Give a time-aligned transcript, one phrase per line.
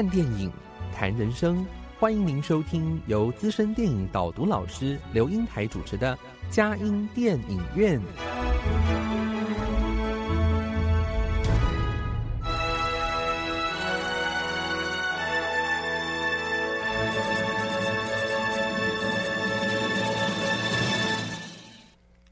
[0.00, 0.50] 看电影，
[0.96, 1.62] 谈人生，
[1.98, 6.18] 欢迎您收听由资深电影导读老师刘英台主持的
[6.48, 8.00] 佳音电影院。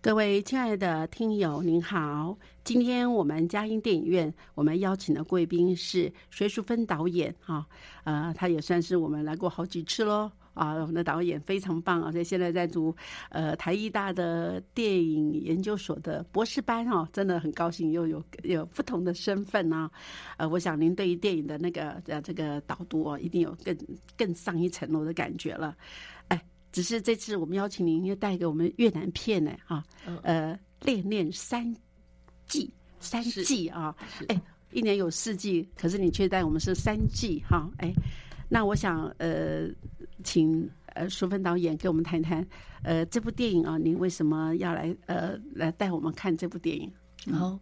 [0.08, 2.34] 各位亲爱的听友，您好！
[2.64, 7.66] 今天我们嘉音电影院，我们邀请的贵宾是隋淑芬导演，哈，
[8.04, 12.96] 呃，他也算是我们来过好几次喽，啊，我们的导演非常棒啊，在现在在读
[13.28, 19.90] 呃台艺大的电影研究所的博士班哦，真的很高兴又有有不同的身份啊，
[20.38, 23.76] 呃，我想您对于电影的那个呃这个导读哦，一定有更
[24.16, 25.76] 更上一层楼的感觉了。
[26.70, 29.82] 只是这次我们邀请您，又带给我们越南片呢，哈，
[30.22, 31.74] 呃，恋恋三
[32.46, 33.94] 季，三季啊，
[34.28, 34.40] 哎，
[34.72, 37.92] 一年有四季，可是你却带我们是三季，哈，哎，
[38.48, 39.68] 那我想，呃，
[40.22, 42.46] 请呃淑芬导演给我们谈谈，
[42.82, 46.92] 呃，这部电影啊，您为什么要来，呃，来带我们看这部电影？
[47.32, 47.48] 好。
[47.50, 47.60] 嗯，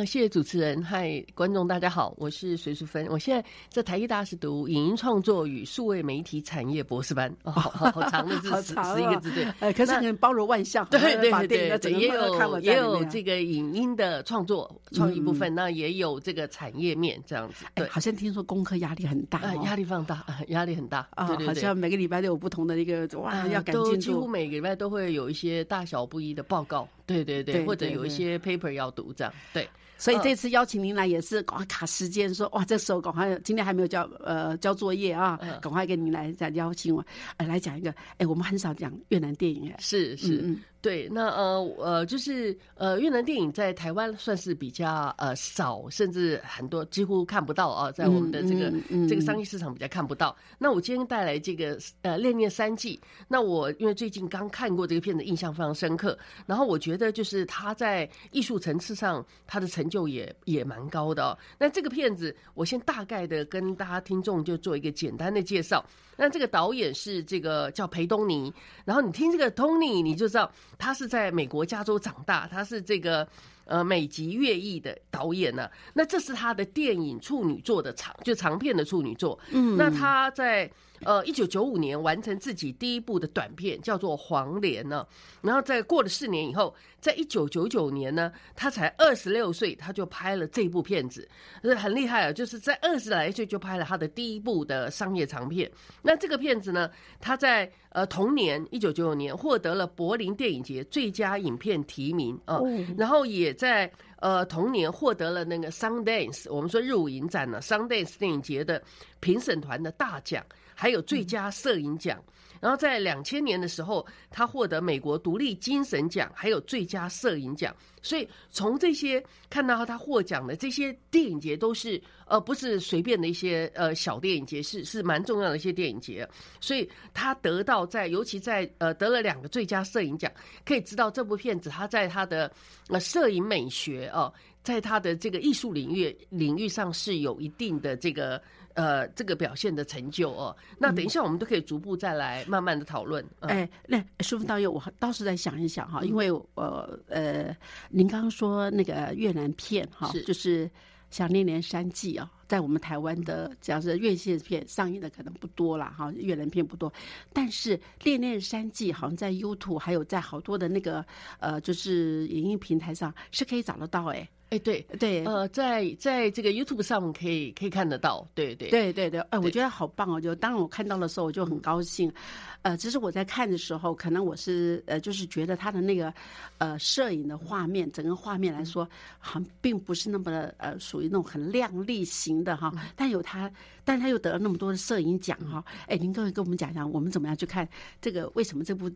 [0.00, 26.88] 谢谢主持人，嗨，观众大家好，我是隋淑芬，我现在在台艺大是读影音创作与数位媒体产业博士班，哦好好长的字， 十十一个字对，哎，可是很包罗万象，对对对对，也有也有这个影音的创作创意部分，那也有这个产业面这样子，对，好像听说功课压力很大，压力放大， 压力很大，对对，好像每个礼拜都有不同的一个哇，要赶进度，几乎每个礼拜都会有一些大小不一的报告，
[27.24, 29.68] 对对对，或者有一些 paper 要读这样，对。
[29.98, 37.04] 所以这次邀请您来也是赶快卡时间，说哇，这时候赶快今天还没有交呃交作业啊，赶快跟您来再邀请我，
[37.36, 40.56] 呃来讲一个，哎，我们很少讲越南电影哎，是是。
[40.82, 48.68] 对，那呃呃，就是呃，越南电影在台湾算是比较呃少，甚至很多几乎看不到啊，在我们的这个
[49.08, 50.36] 这个商业市场比较看不到。
[50.58, 56.18] 那我今天带来这个呃《恋恋三季》，那我因为最近刚看过这个片子，印象非常深刻。
[56.46, 61.22] 然后我觉得就是他在艺术层次上，他的成就也也蛮高的。
[61.22, 65.84] 哦那这个片子，我先大概的跟大家听众就做一个简单的介绍。
[66.22, 70.48] 那这个导演是这个叫裴东尼，然后你听这个 Tony，你就知道。
[70.78, 73.26] 他是在美国加州长大，他是这个
[73.64, 75.68] 呃美籍越裔的导演呢。
[75.94, 79.36] 那这是他的电影处女作的长，就长片的处女作。
[79.50, 80.70] 嗯，那他在。
[81.04, 85.06] 呃，一九九五年完成自己第一部的短片，叫做《黄连》呢。
[85.40, 91.28] 然后在过了四年以后，在一九九九年呢，他才二十六岁，他就拍了这部片子，
[91.62, 92.32] 是很厉害啊！
[92.32, 95.70] 就是在二十来岁就拍了他的第一部的商业长片。
[96.02, 102.60] 那这个片子呢，他在呃同年一九九九年获得了柏林电影节最佳影片提名啊，
[102.96, 108.80] 然后也在呃同年获得了那个 Sundance，我们说日舞影展呢，Sundance 电影节的
[109.18, 110.44] 评审团的大奖。
[110.82, 112.20] 还有最佳摄影奖，
[112.60, 117.72] 然后在两千年的时候，他获得美国独立精神奖，还有最佳摄影奖。
[118.02, 126.28] 所以从这些看到他获奖的这些电影节，都是呃不是随便的一些呃小电影节，是是蛮重要的一些电影节。
[126.60, 130.28] 所以他得到在尤其在呃得了两个最佳摄影奖，
[130.64, 132.50] 可以知道这部片子他在他的
[132.88, 134.34] 呃摄影美学哦，
[134.64, 138.42] 在他的这个艺术领域领域上是有一定的这个。
[138.74, 143.24] 呃，这个表现的成就哦，那等一下我们都可以逐步再来慢慢的讨论。
[143.40, 147.54] 哎，那舒服导演，我倒是在想一想哈，因为我呃，
[147.90, 150.70] 您刚刚说那个越南片哈，就是
[151.10, 156.92] 想念恋三季》啊，在我们台湾的只要是院线片上映的可能不多了哈，越南片不多，
[157.32, 161.04] 但是《恋恋三季》好像在 YouTube 还有在好多的那个
[161.40, 164.26] 呃，就是影音平台上是可以找得到哎。
[164.52, 170.20] 哎，对对，呃，在在这个 YouTube 上可以可以看得到，对对对对对，哎，我觉得好棒哦！
[170.20, 172.12] 就当我看到的时候，我就很高兴。
[172.60, 176.12] 呃，其实我在看的时候，可能我是呃，就是觉得他的那个
[176.58, 178.86] 呃摄影的画面，整个画面来说，
[179.18, 182.70] 好像并不是那么的呃，属于那种很亮丽型的哈。
[182.94, 183.50] 但有他，
[183.84, 185.64] 但他又得了那么多的摄影奖哈。
[185.86, 187.66] 哎，您各位跟我们讲讲，我们怎么样去看
[188.02, 188.30] 这个？
[188.34, 188.90] 为什么这部？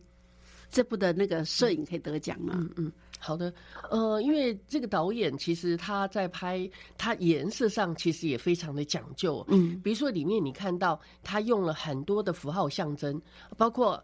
[0.70, 2.54] 这部的那个摄影可以得奖吗？
[2.56, 3.52] 嗯嗯，好的，
[3.90, 6.68] 呃，因为这个导演其实他在拍，
[6.98, 13.20] 他颜色上其实也非常的讲究，嗯，比如说里面你看到他用了很多的符号象征，
[13.56, 14.02] 包括。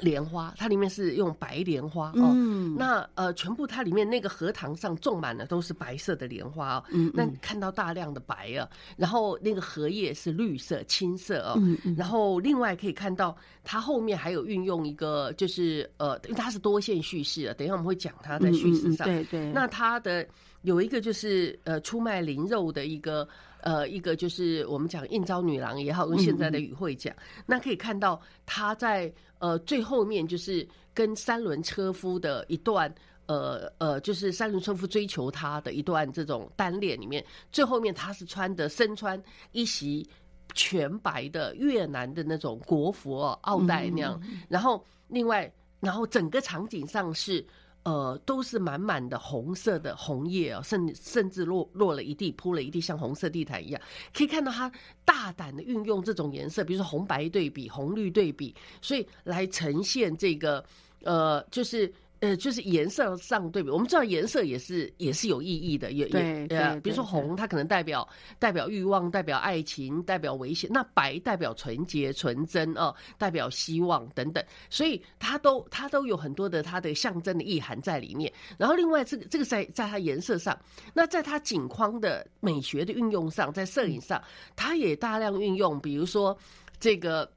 [0.00, 2.30] 莲花，它里面是用白莲花哦。
[2.32, 6.84] 嗯那呃，全部它里面那个荷塘上种满了都是白色的莲花哦。
[6.90, 11.54] 嗯那你看到大量的白啊，然后那个荷叶是绿色、青色哦。
[11.56, 17.54] 嗯嗯然后另外可以看到，它后面还有运用一个，就是呃，因为它是多线叙事啊。
[17.58, 19.06] 等一下我们会讲它在叙事上。
[19.06, 20.26] 对对，那它的
[20.62, 23.28] 有一个就是呃出卖灵肉的一个
[23.62, 27.14] 呃一个就是我们讲应招女郎也好，用现在的语汇讲，
[27.46, 32.92] 那可以看到她在呃最后面就是跟三轮车夫的一段。
[33.30, 37.22] 呃呃，就是三轮车夫追求她的一段这种单恋里面，
[37.52, 39.22] 最后面她是穿的身穿
[39.52, 40.08] 一袭
[40.54, 44.18] 全白的越南的那种国服哦，奥黛那样，
[44.48, 47.46] 然后另外，然后整个场景上是
[47.84, 53.80] 呃都是满满的红色的红叶哦，甚甚至落落了一地，铺了一地像红色地毯一样，
[54.12, 54.70] 可以看到他
[55.04, 60.64] 大胆的运用这种颜色，比如说红白对比、红绿对比，所以来呈现这个
[61.02, 61.92] 呃就是。
[62.20, 68.06] 呃，就是颜色上对比，我们知道颜色也是也是有意义的，也对也对呃，比如说红，它可能代表
[68.38, 78.32] 代表欲望，代表爱情，代表危险；那白代表纯洁、纯真哦，代表希望等等，所以它都它都有很多的它的象征的意涵在里面。
[78.56, 80.58] 然后另外这个这个在在它颜色上，
[80.92, 84.20] 那在它景框的美学的运用上，在摄影上，
[84.56, 86.36] 它也大量运用，比如说
[86.80, 87.30] 这个。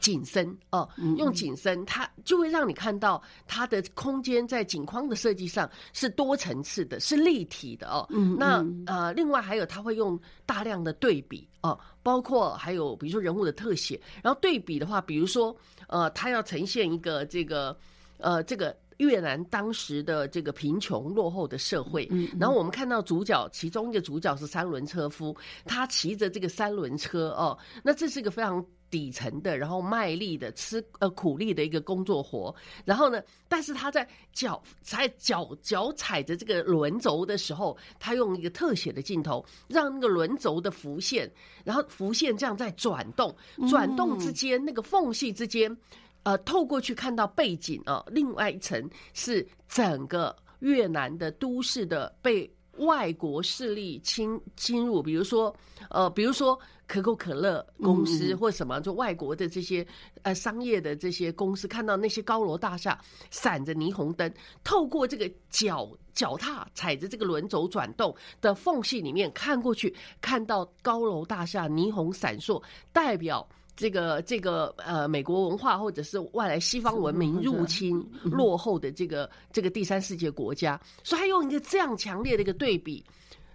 [0.00, 8.06] 景深哦，用景深，它就会让你看到它的空间在景框的设计上是多层次的，是立体的哦。
[8.10, 15.54] 嗯那呃，另外还有它会用大量的对比哦，包括还有比如说人物的特写，然后对比的话，比如说
[15.86, 17.76] 呃，它要呈现一个这个
[18.18, 18.76] 呃这个。
[18.98, 22.08] 越南当时的这个贫穷落后的社会，
[22.38, 32.54] 然后我们看到主角，其中一个主角是三轮车夫，他骑着这个三轮车哦，那这是一个非常底层的，然后卖力的吃呃苦力的一个工作活，
[32.84, 41.30] 然后呢，但是他在脚踩脚脚踩着这个轮轴的时候，他用一个特写的镜头，让那个轮轴的浮现，
[41.64, 43.34] 然后浮现这样在转动，
[43.68, 45.74] 转动之间那个缝隙之间。
[46.24, 52.48] 呃，透过去看到背景啊，另外一层是整个越南的都市的被
[52.78, 55.54] 外国势力侵侵入，比如说
[55.90, 59.86] 呃，比如说可口可乐公司或什么，就外国的这些
[60.22, 62.98] 呃商业的这些公司，看到那些高楼大厦
[63.30, 64.32] 闪着霓虹灯，
[64.62, 73.46] 透过这个脚脚踏踩着这个轮轴转动的缝隙里面看过去，看到高楼大厦霓虹闪烁，代表。
[73.74, 83.02] 这个这个呃，美国文化或者是外来西方文明入侵落后的这个这个第三世界国家，所以他用一个这样强烈的一个对比，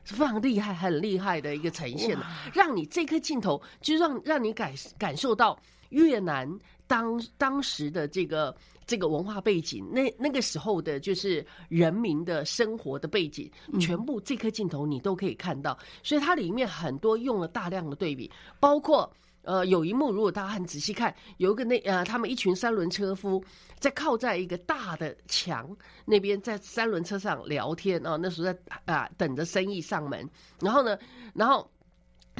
[0.03, 2.17] 是非常厉害、很厉害的一个呈现，
[2.51, 5.57] 让你这颗镜头就让让你感感受到
[5.89, 6.51] 越南
[6.87, 8.53] 当当时的这个
[8.87, 13.49] 这个文化背景，那那个时候的就是人民的生活的背景，
[13.79, 18.29] 全部这颗镜头你都可以看到，所以它里面很多用了大量的对比，
[18.59, 19.07] 包括。
[19.47, 23.41] 呃，有一幕，如果大家很仔细看，有一个那呃，他们一群三轮车夫
[23.79, 25.73] 在靠在一个大的墙
[26.03, 28.17] 那边，在三轮车上聊天啊。
[28.21, 30.29] 那时候在啊等着生意上门，
[30.59, 30.99] 然后呢，
[31.33, 31.65] 然后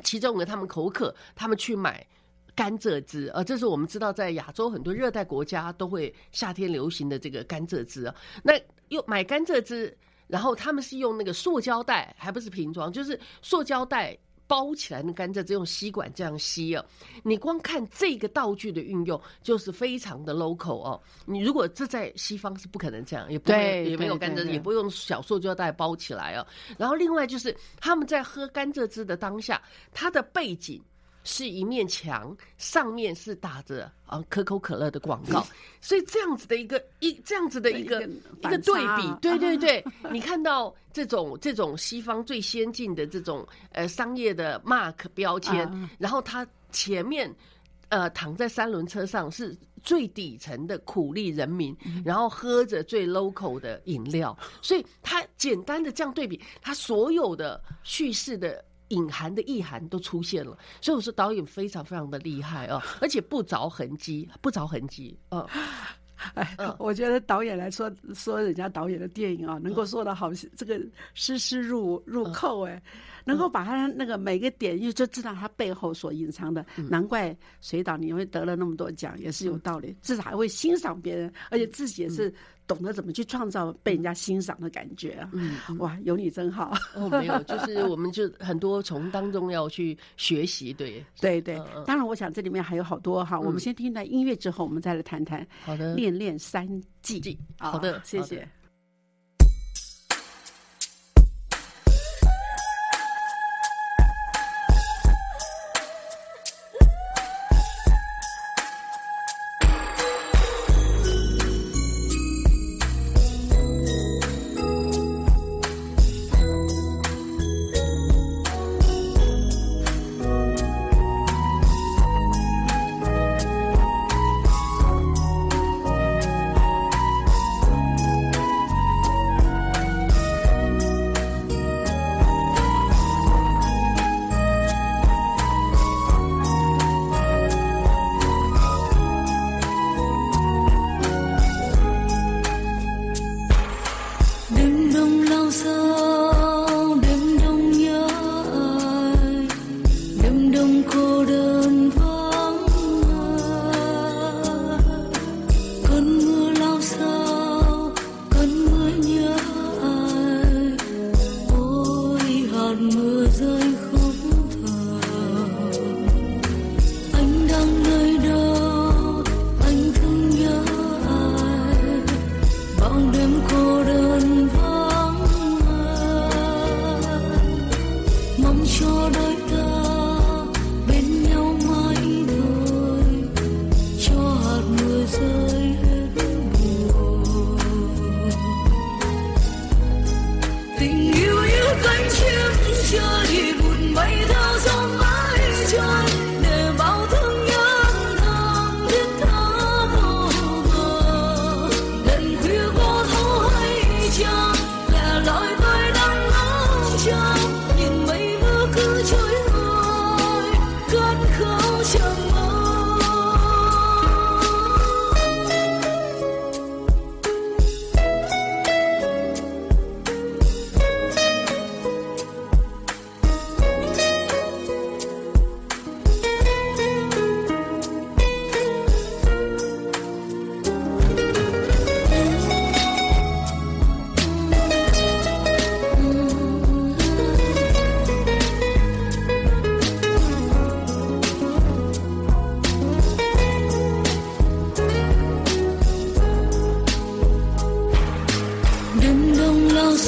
[0.03, 2.05] 其中呢，他们口渴，他们去买
[2.53, 8.13] 甘蔗汁呃，这是我们知道在亚洲很多热带国家都会夏天流行的这个甘蔗汁啊。
[8.43, 8.51] 那
[8.89, 14.17] 又买甘蔗汁，然后他们是用那个塑胶袋，还不是瓶装，就是塑胶袋。
[14.47, 16.83] 包起来的甘蔗，只用吸管这样吸哦！
[17.23, 20.99] 你光看这个道具的运用，就是非常的 local 哦。
[21.25, 26.47] 你如果这在西方是不可能这样，也不会也没有甘蔗，也不用小塑胶袋包起来哦。
[26.77, 29.61] 然后另外就是他们在喝甘蔗汁的当下，
[29.93, 30.81] 它的背景。
[31.29, 35.45] 是一面墙，上面是打着啊可口可乐的广告，
[35.81, 38.01] 所以这样子的一个一这样子的一个
[38.39, 45.69] 一个对比， 对对对，你看到这种这种西方最先进的这种呃商业的 mark 标签，
[45.99, 47.29] 然后它前面
[47.89, 49.53] 呃躺在三轮车上是
[49.83, 58.63] 最底层的苦力人民，然后喝着最 local 的饮料，所以他简单的这样对比，他所有的叙事的。
[58.89, 65.45] 隐含的意涵都出现了，所以我说导演非常非常的厉害啊， 而且不着痕迹，不着痕迹，啊，
[66.33, 70.79] 哎，我觉得导演来说说人家导演的电影啊，能够说的好，这个
[71.13, 72.81] 丝丝入入扣哎，
[73.23, 76.65] 能够把他那个每个点，又就知道他背后所隐藏的。
[76.89, 79.95] 难怪水导你会得了那么多奖，也是有道理。
[80.01, 82.33] 至少还会欣赏别人，而且自己也是
[82.67, 85.29] 懂得怎么去创造被人家欣赏的感觉啊。
[85.31, 86.73] 嗯，哇，有你真好。
[86.93, 91.55] 哦，没有，就是我们就很多从当中要去学习，对，对对。
[91.85, 93.39] 当然，我想这里面还有好多哈。
[93.39, 95.47] 我们先听一段音乐之后，我们再来谈谈。
[95.63, 95.95] 好的。
[95.95, 96.67] 练练三
[97.01, 98.47] 季，好的，谢谢。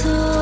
[0.01, 0.38] 走。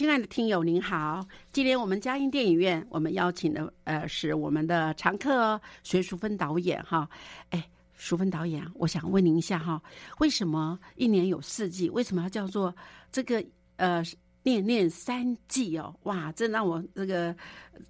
[0.00, 1.22] 亲爱的听友，您好！
[1.52, 7.06] 今天我们嘉音电影院，我们邀请的呃是我们的常客隋淑芬导演哈。
[7.50, 9.82] 哎，淑芬导演，我想问您一下哈，
[10.18, 11.90] 为什么一年有四季？
[11.90, 12.74] 为什么要叫做
[13.12, 13.44] 这个
[13.76, 14.02] 呃
[14.42, 15.94] 念念三季哦？
[16.04, 17.36] 哇，这让我这个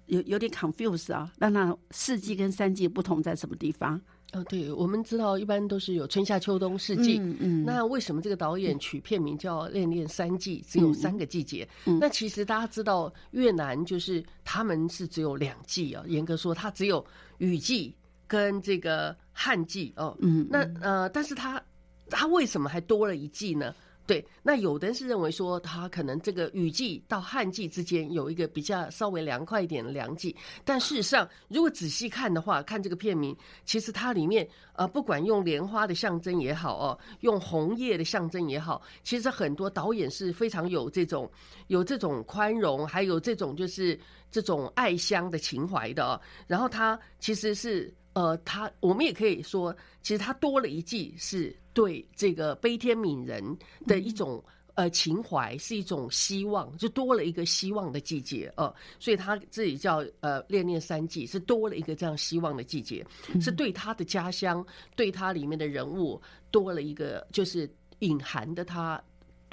[0.07, 1.31] 有有点 confuse 啊。
[1.37, 3.97] 那那四季跟三季不同在什么地方？
[4.33, 7.17] 哦，对，我们知道一般都是有春夏秋冬四季。
[7.19, 7.63] 嗯嗯。
[7.65, 11.67] 那为什么这个导演取片名叫《恋恋三季》，只有三个季节？
[11.85, 11.99] 嗯。
[11.99, 16.03] 那其实大家知道，越南就是他们是只有两季啊。
[16.07, 17.05] 严格说，它只有
[17.39, 17.93] 雨季
[18.25, 20.15] 跟这个旱季哦。
[20.21, 20.47] 嗯。
[20.49, 21.61] 那呃，但是它
[22.09, 23.75] 它为什么还多了一季呢？
[24.11, 41.31] 对，那有的人是认为说，他可能这个雨季到旱季之间有一个比较稍微凉快一点的凉季，但事实上，如果仔细看的话，看这个片名，其实它里面呃，不管用莲花的象征也好哦，用红叶的象征也好，其实很多导演是非常有这种
[41.67, 43.97] 有这种宽容，还有这种就是
[44.29, 46.19] 这种爱乡的情怀的哦。
[46.47, 51.55] 然后他其实是呃，他我们也可以说，其实他多了一季是。
[51.73, 53.41] 对这个悲天悯人
[53.87, 54.43] 的一种
[54.75, 63.05] 呃情怀，是一种希望，就多了一个希望的季节呃，所以他自己叫呃恋恋三季，是多了一个这样希望的季节，
[63.39, 64.61] 是对他的家乡，
[64.97, 69.01] 对他里面的人物多了一个就是隐含的他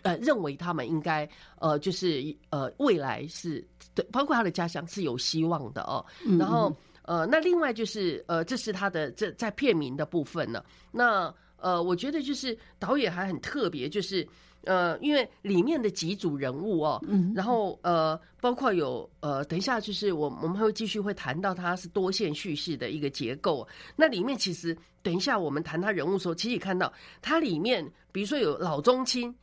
[0.02, 1.28] 呃认为他们应该
[1.60, 6.04] 呃就是呃未来是对，包括他的家乡是有希望的哦，
[6.36, 6.76] 然后
[7.08, 11.34] 呃那另外就是呃这是他的这在片名的部分呢，那。
[11.60, 14.24] 呃，我觉得就是导演还很特别，就是
[14.62, 23.66] 呃，因为里面的几组人物哦，嗯，然后呃，包括有呃，等一下就是我我们会继续会谈到它是多线叙事的一个结构。
[23.96, 29.34] 那里面其实等一下我们谈他人物的时候，其实也看到它里面，比如说有老中青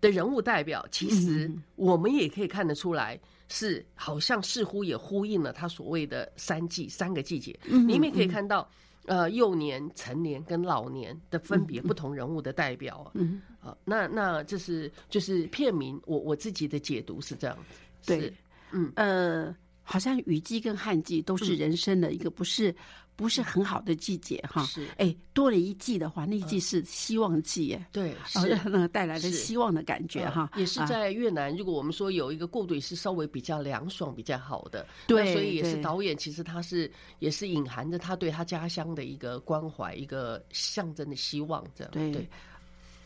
[0.00, 8.68] 的人物代表，其实我们也可以看得出来，是好像似乎也呼应了他所谓的三季三个季节，里面可以看到。
[9.08, 17.56] 呃，幼年、成年跟老年的分别不同人物的代表，嗯，好，那那这是就是片名，我我自己的解读是这样
[18.00, 18.34] 子，对，
[18.72, 22.74] 嗯，呃，好像雨季跟旱季都是人生的一个不是。
[23.16, 24.86] 不是很好的季节哈，是。
[24.98, 30.50] 哎，多了一季的话，那一季是希望季耶，对，是 那个带来的希望的感觉哈。
[30.54, 41.90] 也是在越南，如果我们说有一个过渡是稍微比较凉爽、比较好的，对，所以也是导演其实他是也是隐含着他对他家乡的一个关怀，一个象征的希望这样。
[41.92, 42.28] 对，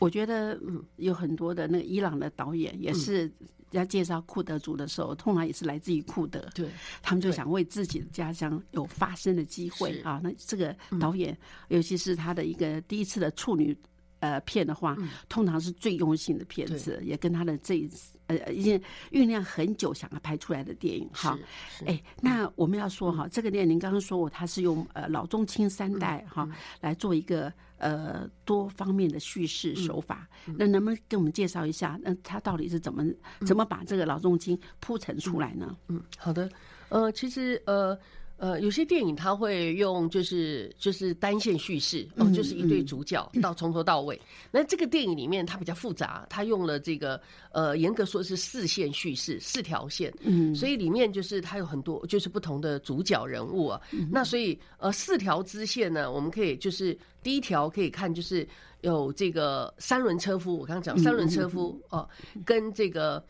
[0.01, 3.31] 我觉得嗯，有很多的那个伊朗的导演也是。
[3.71, 6.69] 要介绍库德族的时候，通常也是来自于库德，对
[7.03, 10.01] 他们就想为自己的家乡有发声的机会。
[10.03, 10.21] 啊。
[10.23, 11.37] 那这个导演，
[11.69, 13.77] 尤其是他的一个第一次的处女
[14.21, 14.97] 呃片的话，
[15.29, 18.19] 通常是最用心的片子，也跟他的这一次。
[18.39, 21.39] 呃，已经酝酿很久，想要拍出来的电影哈。
[21.87, 26.49] 哎，那我们要说哈，这个电影您刚刚说过，它是用呃老中青三代哈
[26.81, 30.29] 来做一个呃多方面的叙事手法。
[30.57, 33.05] 那能不能给我们介绍一下，那他到底是怎么
[33.47, 35.77] 怎么把这个老中青铺陈出来呢？
[35.89, 36.49] 嗯，好的。
[36.89, 37.99] 呃，其实呃。
[38.41, 44.19] 呃，有些电影他会用就是就是单线叙事哦，就是一对主角到从头到尾。
[44.51, 47.21] 那这个电影里面它比较复杂，它用了这个
[47.53, 50.11] 呃，严格说是四线叙事，四条线。
[50.23, 53.79] 嗯，所以里面就是它有很多就是不同的主角人物啊。
[54.11, 58.49] 那所以呃，四条支线呢，我们可以就是第一条可以看就是
[58.83, 62.09] 有这个三轮车夫，我刚刚讲三轮车夫哦，
[62.45, 63.23] 跟这个。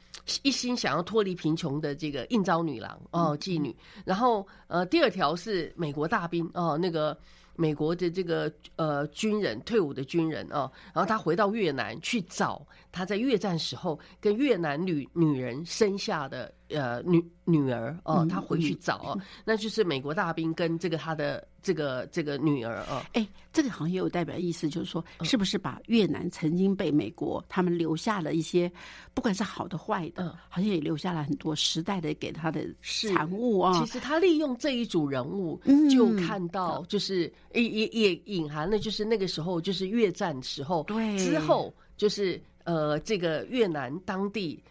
[0.43, 3.75] 一心想要脱离贫穷的这个应招女郎哦，妓女。
[4.05, 7.19] 然后呃，第二条是美国大兵哦，那个
[7.57, 21.45] 美国的这个呃军人退伍的军人哦，然后他回到越南去找他在越战时候跟越南女女人生下的呃女女儿哦，他回去找哦，那就是美国大兵跟这个他的。
[21.63, 28.71] 这个这个女儿啊，哎，这个行业有代表意思，就是说，是不是把越南曾经被美国他们留下了一些，
[29.15, 33.79] 不管是好的坏的，好像也留下了很多时代的给他的产物啊。
[33.81, 41.19] 其实他利用这一组人物，就看到就是也也也隐含了，就是那个时候就是越战时候，对。
[41.19, 44.63] 之后就是呃这个越南当地。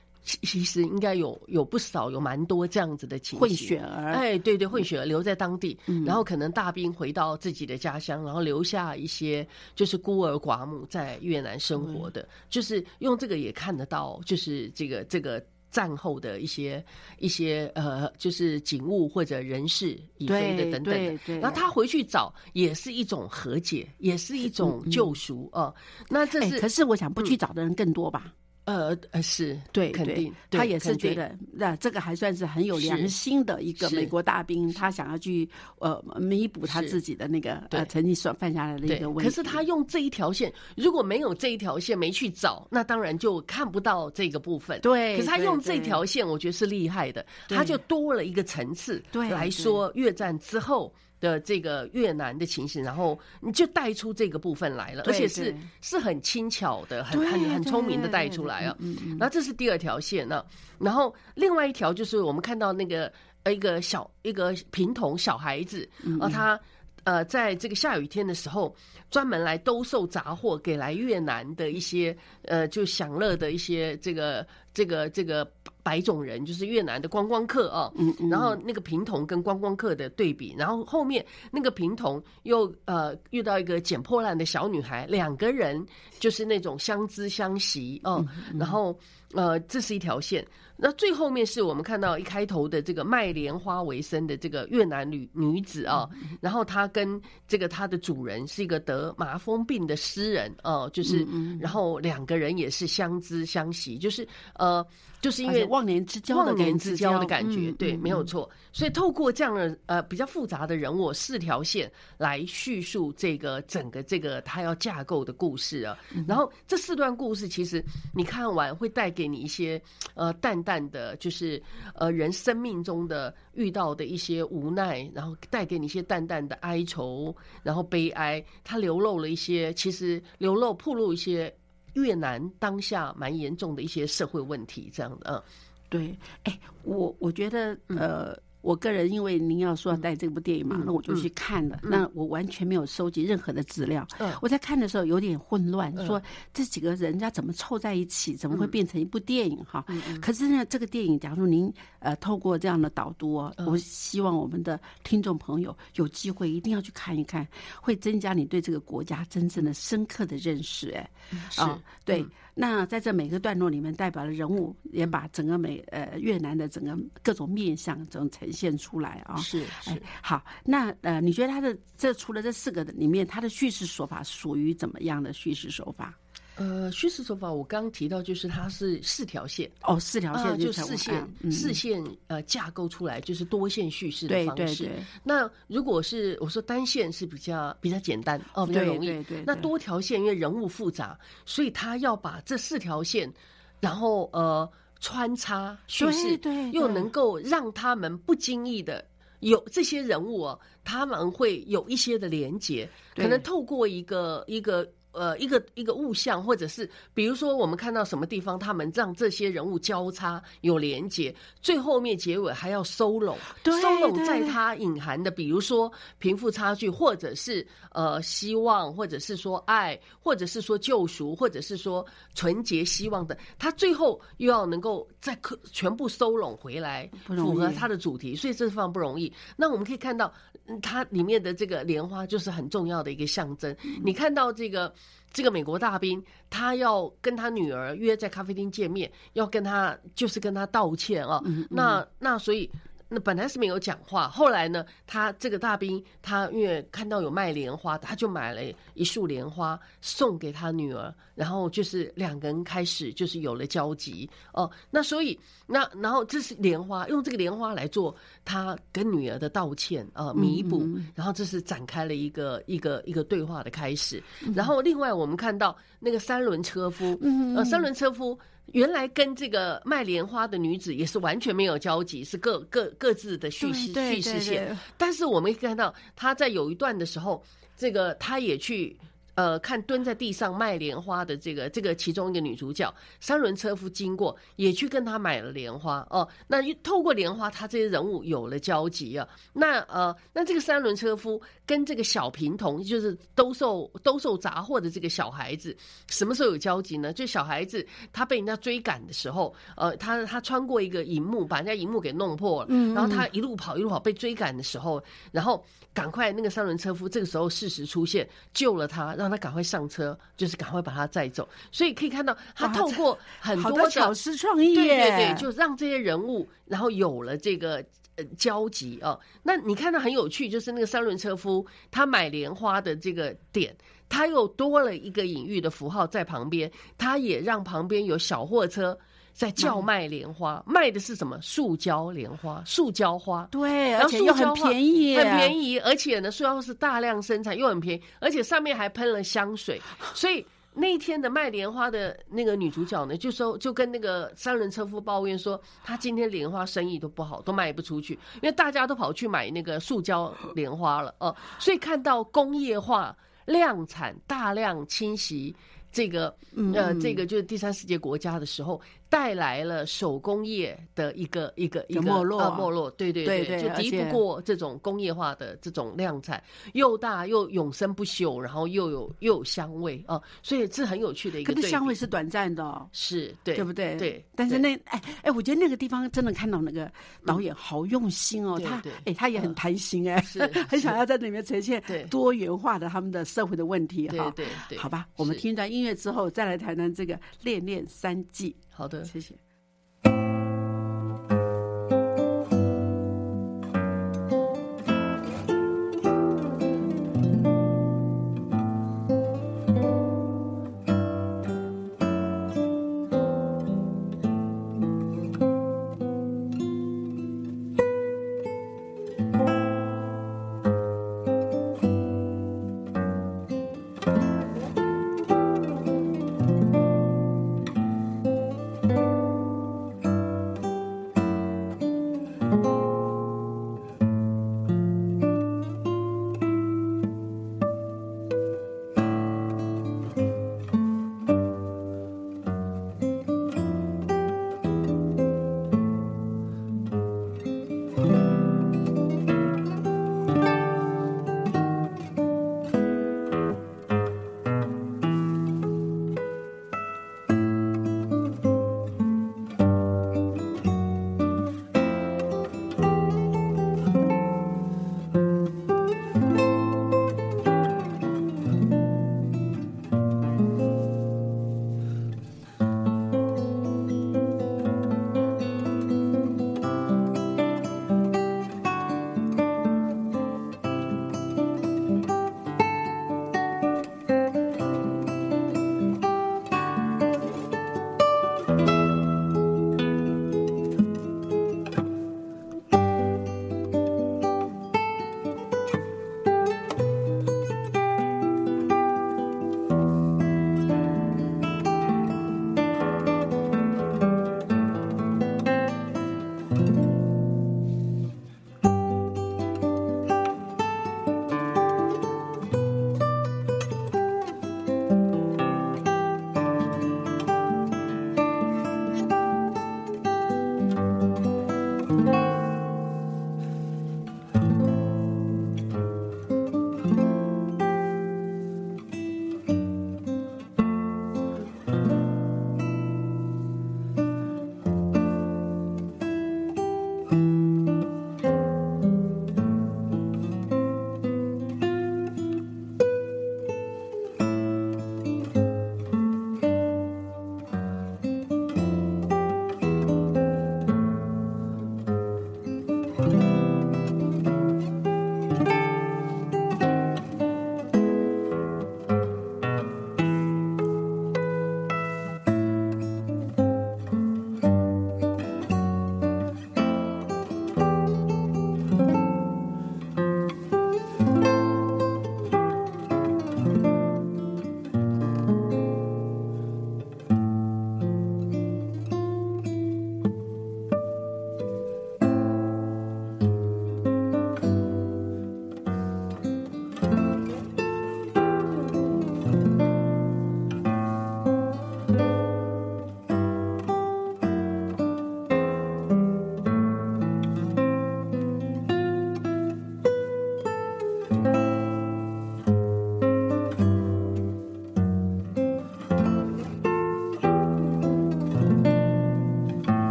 [0.41, 16.83] 其实应该有有不少有蛮多这样子的情形，混血儿，哎，对对，混血儿留在当地，然后可能大兵回到自己的家乡，然后留下一些就是孤儿寡母在越南生活的，就是用这个也看得到，就是这个这个战后的一些
[17.19, 21.39] 一些呃，就是景物或者人事已非的等等的。
[21.39, 25.73] 然后他回去找也是一种和解，也是一种救赎啊。
[26.09, 28.33] 那这是，可是我想不去找的人更多吧。
[28.69, 39.27] 呃呃，是对，肯定，他也是觉得那这个还算是很有良心的一个美国大兵，他想要去呃弥补他自己的那个呃曾经所犯下来的一个问题。
[39.27, 44.79] 可是他用这一条线，如果没有这一条线没去找，那当然就看不到这个部分。
[44.81, 50.93] 对，可是他用这条线，我觉得是厉害的，他就多了一个层次来说越战之后。
[51.19, 58.75] 的这个越南的情形，然后你就带出这个部分来了，而且是是很轻巧的，很很很聪明的带出来啊。
[59.19, 60.45] 然后这是第二条线呢，
[60.77, 63.11] 然后另外一条就是我们看到那个
[63.43, 65.87] 呃一个小一个平童小孩子
[66.19, 66.59] 啊，他
[67.03, 68.75] 呃在这个下雨天的时候，
[69.11, 75.49] 专门来兜售杂货给来越南的一些呃就享乐的一些这个这个这个。
[75.81, 85.85] 白种人就是越南的观光客啊，嗯，然后那个平童跟观光客的对比，然后后面那个平童又呃遇到一个捡破烂的小女孩，两个人
[86.19, 88.25] 就是那种相知相惜哦，
[88.57, 88.97] 然后
[89.33, 96.07] 呃这是一条线，那最后面是我们看到一开头的这个卖莲花为生的这个越南女女子啊，
[96.41, 101.25] 然后她跟这个她的主人是一个得麻风病的诗人哦，就是
[101.59, 104.85] 然后两个人也是相知相惜，就是呃。
[105.21, 108.49] 就是因为忘年之交忘年之交的感觉，对，没有错。
[108.71, 115.97] 所以透过这样的呃比较复杂的人物四条线来叙述这个整个这个他要架构的故事啊。
[116.27, 119.81] 然后这四段故事其实你看完会带给你一些
[120.13, 121.61] 呃淡淡的，就是
[121.93, 128.43] 呃人生命中的遇到的一些无奈，然后带给你一些淡淡的哀愁，然后悲哀。
[128.63, 131.53] 它流露了一些，其实流露铺露一些。
[131.95, 135.43] 越南当下蛮严重的一些社会问题，这样的，嗯，
[135.89, 138.37] 对，哎，我我觉得，呃。
[138.61, 141.79] 我个人因为您要说要带这部电影嘛，那我就去看了。
[141.81, 144.07] 那我完全没有收集任何的资料。
[144.41, 146.21] 我在看的时候有点混乱，说
[146.53, 149.57] 这几个人家怎么凑在一起，怎么会变成一部电影？
[149.63, 149.85] 哈。
[150.21, 157.47] 可是呢，这个电影，假如您呃透过这样的导读，我希望我们的听众朋友有机会一定要去看一看，
[157.81, 160.89] 会增加你对这个国家真正的深刻的认识。
[160.91, 161.09] 哎，
[161.49, 161.61] 是
[162.03, 162.25] 对。
[162.61, 166.93] 那在这每个段落里面，代表的人物，也把整个美呃越南的整个
[167.23, 169.37] 各种面相这种呈现出来啊。
[169.37, 169.91] 是是
[170.21, 176.13] 好，那呃，你觉得他的这除了这四个里面，他的叙事手法属于怎么样的叙事手法？
[176.59, 184.91] 呃，叙事手法我刚刚提到，就是它是四条线哦，四条线就四线四线呃架构出来就是多线叙事的方式。
[185.23, 189.23] 那如果是我说单线是比较比较简单哦，比较容易。
[189.23, 193.31] 对那多条线因为人物复杂，所以他要把这四条线，
[193.79, 194.69] 然后呃
[194.99, 196.37] 穿插叙事，
[196.73, 199.05] 又能够让他们不经意的
[199.39, 204.85] 有这些人物哦，他们会有一些的连接，可能透过一个一个。
[205.19, 229.29] 呃，一个一个物象，或者是比如说，我们看到什么地方，他们让这些人物交叉有连接，最后面结尾还要收拢，收拢在它隐含的，比如说贫富差距，或者是呃希望，或者是说爱，或者是说救赎，或者是说纯洁希望的，它最后又要能够再可全部收拢回来，符合它的主题，所以这非常不容易。
[229.57, 230.33] 那我们可以看到，
[230.81, 233.75] 它里面的这个莲花就是很重要的一个象征。
[234.01, 234.93] 你看到这个。
[235.31, 241.41] 这个美国大兵，他要跟他女儿约在咖啡厅见面，要跟他就是跟他道歉啊。
[241.69, 242.69] 那那所以。
[243.11, 248.61] 那本来是没有讲话，后来呢，他这个大兵，他因为看到有卖莲花，他就买了
[248.93, 254.69] 一束莲花送给他女儿，然后就是两个人开始就是有了交集哦。
[254.91, 264.21] 那所以那然后这是莲花，用这个莲花来做他跟女儿的道歉啊，弥补，然后这是展开了一个一个一个对话的开始。
[264.53, 267.19] 然后另外我们看到那个三轮车夫，
[267.55, 268.37] 呃，三轮车夫。
[268.73, 274.77] 原来跟这个卖莲花的女子也是完全没有交集，是各各各自的叙事叙事线。
[274.97, 277.43] 但是我们看到他在有一段的时候，
[277.77, 278.97] 这个他也去。
[279.35, 286.27] 呃，看蹲在地上卖莲花的这个这个其中一个女主角，三轮车夫经过，也去跟她买了莲花哦。
[286.45, 289.25] 那透过莲花，他这些人物有了交集啊。
[289.53, 295.77] 那呃，那这个三轮车夫跟这个小贫童，就是兜售兜售杂货的这个小孩子，
[296.07, 297.13] 什么时候有交集呢？
[297.13, 305.01] 就小孩子他被人家追赶的时候，呃，他他穿过一个荧幕，把人家荧幕给弄破了，然后他一路跑一路跑，被追赶的时候，
[305.31, 309.29] 然后赶快那个三轮车夫这个时候适时出现，救了他，让。
[309.29, 311.47] 他赶快上车，就是赶快把他载走。
[311.71, 317.85] 所以可以看到，他透过很多的巧思创意，对对对，就让这些人物，然后有了这个
[318.19, 319.19] 呃交集哦。
[319.41, 323.75] 那你看到很有趣，就是那个三轮车夫他买莲花的这个点。
[324.11, 328.97] 他又多了一个隐喻的符号在旁边，他也让旁边有小货车
[329.33, 331.39] 在叫卖莲花，卖的是什么？
[331.43, 333.47] 塑胶莲花，塑胶花。
[333.51, 339.79] 对，而且又很便宜，很便宜，而且呢，塑胶是大量生产，又很便宜，而且上面还喷了香水，
[340.15, 340.43] 所以。
[340.73, 351.13] 那一天的卖莲花的那个女主角呢，就说就跟那个三轮车夫抱怨说，她今天莲花生意都不好，都卖不出去，因为大家都跑去买那个塑胶莲花了。
[351.19, 355.55] 哦、所以看到工业化量产大量侵袭
[355.91, 356.33] 这个
[356.73, 358.79] 呃这个就是第三世界国家的时候，
[359.09, 366.41] 带来了手工业的一个一个一个没落呃没落，对对对对就敌不过这种工业化的这种量产，
[366.73, 371.53] 又大又永生不朽，然后又有又有香味啊、所以是很有趣的一个。
[371.53, 372.87] 可是香味是短暂的哦。
[372.91, 373.95] 是对对不对？
[373.95, 376.91] 对，但是那哎哎，我觉得那个地方真的看到那个
[377.25, 384.31] 导演好用心哦，他哎他也很贪心哎，是 很想要在里面呈现多元化的他们的社会的问题哈。
[384.35, 389.03] 对对对，好吧，我们听一段音乐之后再来谈谈这个《恋恋三季好的》，。
[389.05, 389.35] 谢谢。《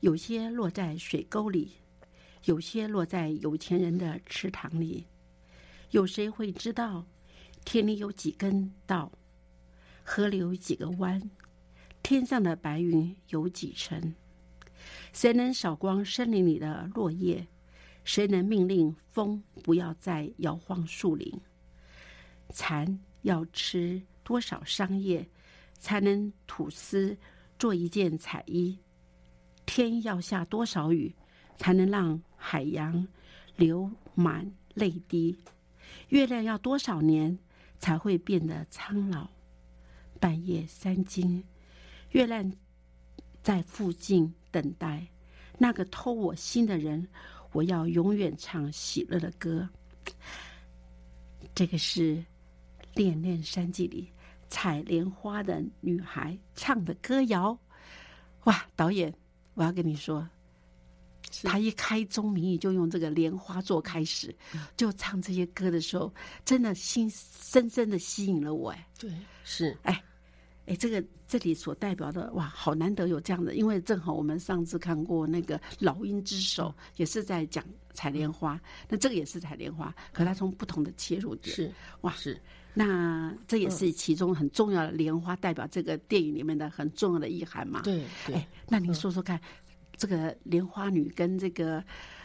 [0.00, 1.72] 有些落在水沟里，
[2.44, 5.06] 有些落在有钱人的池塘里。
[5.90, 7.06] 有谁会知道，
[7.64, 9.10] 田里有几根稻，
[10.04, 11.30] 河里有几个弯，
[12.02, 14.14] 天上的白云有几层？
[15.12, 17.46] 谁能扫光森林里的落叶？
[18.04, 21.40] 谁能命令风不要再摇晃树林？
[22.50, 25.26] 蚕要吃多少桑叶，
[25.78, 27.16] 才能吐丝
[27.58, 28.78] 做一件彩衣？
[29.66, 31.14] 天要下多少雨，
[31.58, 33.06] 才能让海洋
[33.56, 35.36] 流满泪滴？
[36.08, 37.36] 月亮要多少年
[37.78, 39.28] 才会变得苍老？
[40.18, 41.42] 半夜三更，
[42.10, 42.50] 月亮
[43.42, 45.06] 在附近等待
[45.58, 47.06] 那个偷我心的人。
[47.52, 49.66] 我要永远唱喜乐的歌。
[51.54, 52.16] 这个是
[52.94, 54.10] 《恋恋山记》里
[54.48, 57.58] 采莲花的女孩唱的歌谣。
[58.44, 59.14] 哇，导演，
[59.56, 60.24] 我要跟你说。
[61.42, 64.34] 他一开宗明义就用这个莲花做开始，
[64.76, 66.10] 就唱这些歌的时候，
[66.44, 68.70] 真的心深深的吸引了我。
[68.70, 69.10] 哎，对，
[69.42, 70.02] 是，哎，
[70.66, 82.40] 哎，这个这里所代表的，哇，好难得有这样的，因为正好我们上次看过那个《老鹰之手》，也是在讲采莲花，那这个也是采莲花，可他从不同的切入点，是，哇，是，
[82.78, 87.80] 那这也是其中很重要的莲花代表这个电影里面的很重要的意涵嘛？
[87.82, 89.40] 对，哎，那您说说看。
[89.98, 91.82] 这个莲花女跟这个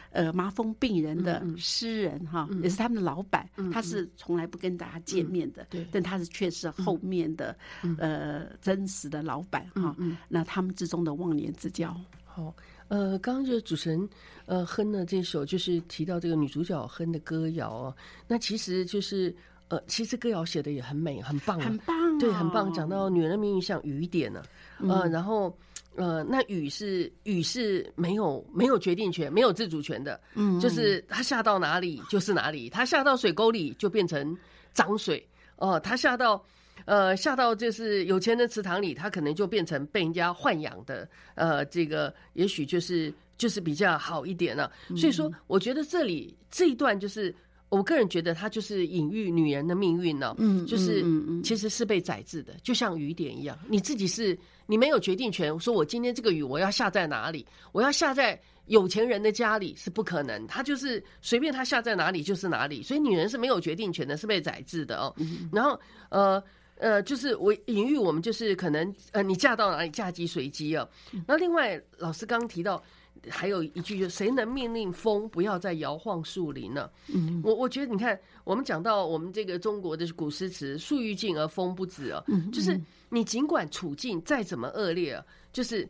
[0.10, 7.58] 呃麻风病人的诗人哈，也是他们的老板，他是从来不跟大家见面的，但他是却是后面的
[7.98, 9.96] 呃真实的老板哈。
[10.28, 11.96] 那他们之中的忘年之交。
[12.26, 12.54] 好，
[12.90, 14.10] 呃，刚刚就是主持人
[14.48, 17.96] 呃哼了这首，就是提到这个女主角哼的歌谣哦。
[18.28, 19.34] 那其实就是
[19.72, 22.72] 呃，其实歌谣写的也很美，很棒，很棒，对，很棒。
[22.74, 24.44] 讲到女人的命运像雨点呢，
[24.88, 25.58] 呃，然后。
[25.94, 34.34] 呃，那雨是雨是没有没有决定权、没有自主权的，嗯，就是它下到哪里就是哪里，它下到水沟里就变成
[34.72, 35.22] 脏水，
[35.58, 36.42] 哦，它下到
[36.86, 41.06] 呃下到就是有钱的池塘里，它可能就变成被人家豢养的，
[41.36, 44.72] 呃，这个也许就是就是比较好一点了。
[44.96, 47.36] 所以说，我觉得这里这一段就是。
[47.72, 50.36] 我个人觉得，它就是隐喻女人的命运呢。
[50.38, 51.02] 嗯，就是
[51.42, 53.58] 其实是被宰制的，就像雨点一样。
[53.70, 60.46] 你自己是你没有决定权，说我今天这个雨我要下在哪里，我要下在有钱人的家里是不可能。
[60.48, 65.16] 他就是随便他下在哪里就是哪里，所以女人是没有决定权的，是被宰制的哦。
[65.50, 65.80] 然后
[66.10, 66.44] 呃
[66.76, 70.86] 呃，就是我隐喻我们就是可能呃，你嫁到哪里嫁鸡随鸡哦。
[71.26, 72.84] 那另外老师刚提到。
[73.30, 76.90] 还有一句，就谁能命令风不要再摇晃树林呢？
[77.14, 82.80] 嗯，我我觉得，你看，我们讲到我们这个中国的古诗词“树欲静而风不止”啊，就是
[83.10, 85.88] 你尽管处境再怎么恶劣啊，就是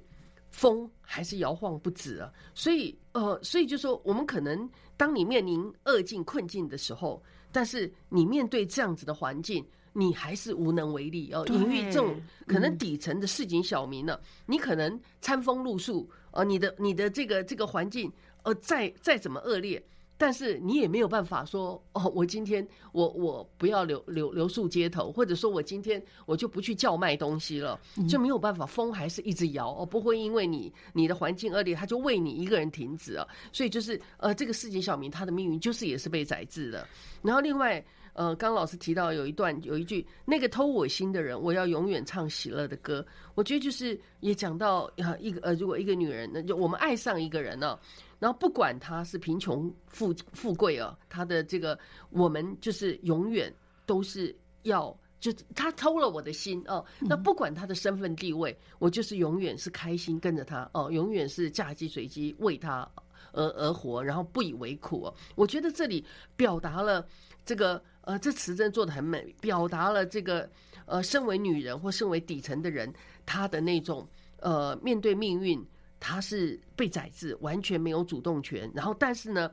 [0.49, 2.31] 风还是摇晃不止啊。
[2.53, 9.65] 所以，呃，所以就说，我们可能当你面临恶境困境的时候，但是你面对这样子的环境。
[9.93, 12.15] 你还是无能为力哦，隐喻这种
[12.47, 18.11] 可能底层的市井小民呢，你可能餐风露宿，呃，你的你的这个这个环境，
[18.43, 19.81] 呃，再再怎么恶劣，
[20.17, 27.79] 但是你也没有办法说，哦，我今天我我不要留留留宿街头，或者说我今天我就不去叫卖东西了，
[28.09, 36.87] 就没有办法，风还是一直摇，哦，不会因为你你的环境恶劣，他就为你一个人停止啊，所以就是呃，这个市井小民他的命运就是也是被宰制的，
[37.21, 37.83] 然后另外。
[38.13, 43.05] 呃，刚老师提到有一段有一句，那个偷我心的人，我要永远唱喜乐的歌。
[43.35, 47.79] 我觉得就是也讲到啊，一个呃，如果一个女人，那就我们爱上一个人呢，
[48.19, 53.53] 然后不管他是贫穷富富贵哦，他的这个我们就是永远
[53.85, 62.85] 都是要，就他偷了我的心哦，那不管他的身份地位，我就是永远是开心跟着他哦，永远是嫁鸡随鸡为他
[63.31, 65.13] 而而活，然后不以为苦哦。
[65.35, 66.05] 我觉得这里
[66.35, 67.07] 表达了
[67.45, 67.81] 这个。
[68.11, 70.49] 呃，这词真做的很美，表达了这个
[70.85, 72.93] 呃，身为女人或身为底层的人，
[73.25, 74.05] 她的那种
[74.41, 75.65] 呃，面对命运，
[75.97, 78.69] 她是被宰制，完全没有主动权。
[78.75, 79.49] 然后，但是呢，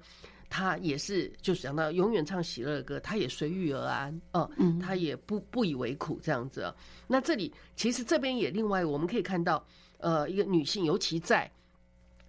[0.50, 4.50] 她也是就是讲到永远唱喜乐的歌，她也随遇而安，哦，
[4.80, 6.74] 她也不不以为苦这样子。
[7.06, 9.64] 那这里其实这边也另外我们可以看到，
[9.98, 11.48] 呃，一个女性，尤其在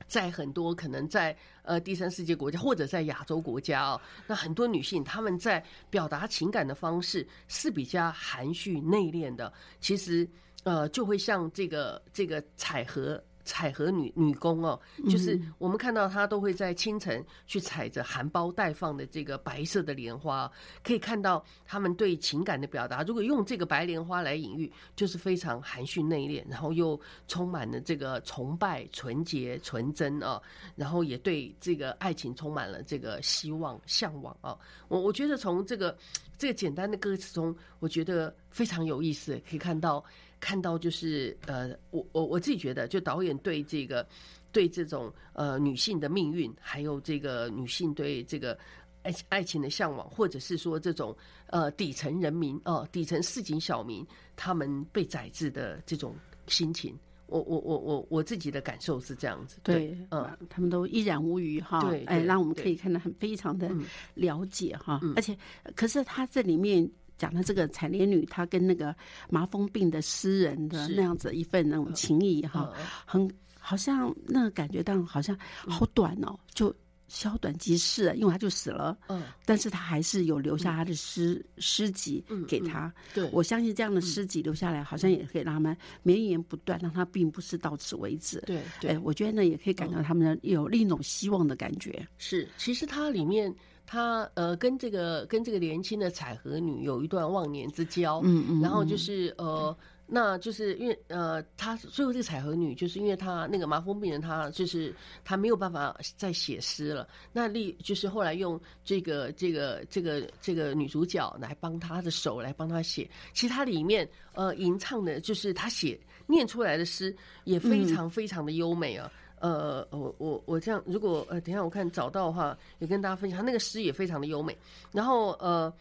[0.09, 10.27] 在很多可能在呃第三世界国家或者在亚洲国家哦，那很多女性她们在表达情感的方式是比较含蓄内敛的，其实
[10.63, 13.23] 呃就会像这个这个彩荷。
[13.49, 14.79] 采荷女女工哦，
[15.09, 20.49] 就是我们看到她都会在清晨去采着含苞待放的这个白色的莲花，
[20.83, 23.01] 可以看到他们对情感的表达。
[23.01, 30.39] 如果用这个白莲花来隐喻，就是非常含蓄内敛，然后又充满了这个崇拜、纯洁、纯真啊，
[30.75, 34.55] 然后也对这个爱情充满了这个希望、向往啊。
[34.89, 35.97] 我我觉得从这个
[36.37, 40.05] 这个简单的歌词中，我觉得非常有意思，可以看到。
[40.39, 44.07] 看到就是呃，我我我自己觉得，就导演对这个
[44.51, 48.57] 对这种呃女性的命运，还有这个女性对这个
[49.03, 51.15] 爱爱情的向往，或者是说这种
[51.47, 56.15] 呃底层人民哦，底层市井小民他们被宰制的这种
[56.47, 59.57] 心情，我我我我我自己的感受是这样子。
[59.61, 61.81] 对，嗯，他们都依然无语哈。
[61.81, 63.69] 对，哎，让我们可以看得很非常的
[64.13, 65.01] 了解哈。
[65.15, 65.37] 而且，
[65.75, 66.89] 可是他这里面。
[67.19, 68.95] 讲的这个采莲女，她跟那个
[69.29, 72.73] 麻风病的诗人的那样子一份那种情谊哈，
[73.05, 76.73] 很好像那个感觉到好像好短哦，就
[77.09, 78.97] 消短即逝，因为他就死了。
[79.07, 82.91] 嗯，但是他还是有留下他的诗诗集给他。
[83.13, 88.39] 对，我相信这样的诗集留下来，好像也可以让他们绵延不断，让他并不是到此为止。
[88.47, 92.07] 对对，我觉得呢，也可以感到他们的有另一种希望的感觉。
[92.17, 93.53] 是，其实它里面。
[93.91, 99.75] 他呃跟这个跟这个年轻的采荷女有一段忘年之交，嗯嗯，然后就是呃，
[100.05, 104.93] 那就是因为呃，他最后这个采荷女就是因为他那个麻风病人，他就是
[105.25, 119.11] 他没有办法再写诗了，那立就是后来用这个这个这个这个女主角来帮他的手来帮他写，其实他里面呃吟唱的就是他写念出来的诗也非常非常的优美啊。
[119.39, 124.57] 呃，我我我这样，如果呃，等下我看找到的话，也跟大家分享，他那个诗也非常的优美。
[124.91, 125.73] 然后呃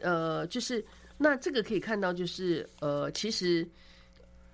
[0.00, 0.84] 呃，就是
[1.16, 3.66] 那这个可以看到，就是呃，其实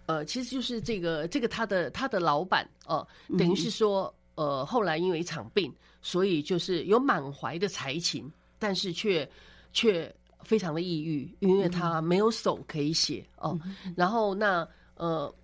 [0.07, 3.05] 呃，其实就是这个这个他的他的老板哦，
[3.37, 8.31] 等于是说呃，后来因为一场病，所以就是有满怀的才情，
[8.61, 9.29] 但是却
[9.73, 13.59] 却非常的抑郁，因为他没有手可以写哦。
[13.97, 15.35] 然后那呃，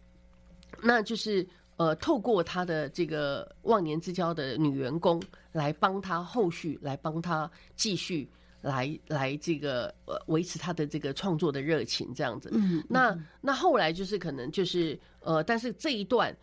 [0.81, 1.45] 那就是。
[1.81, 5.19] 呃，透过他的这个忘年之交的女员工
[5.51, 8.29] 来帮他后续，来帮他继续
[8.61, 12.51] 来来这个呃维持他的这个创作的热情，这样子。
[12.53, 16.37] 嗯，那那后来就是可能就是呃，但是这一段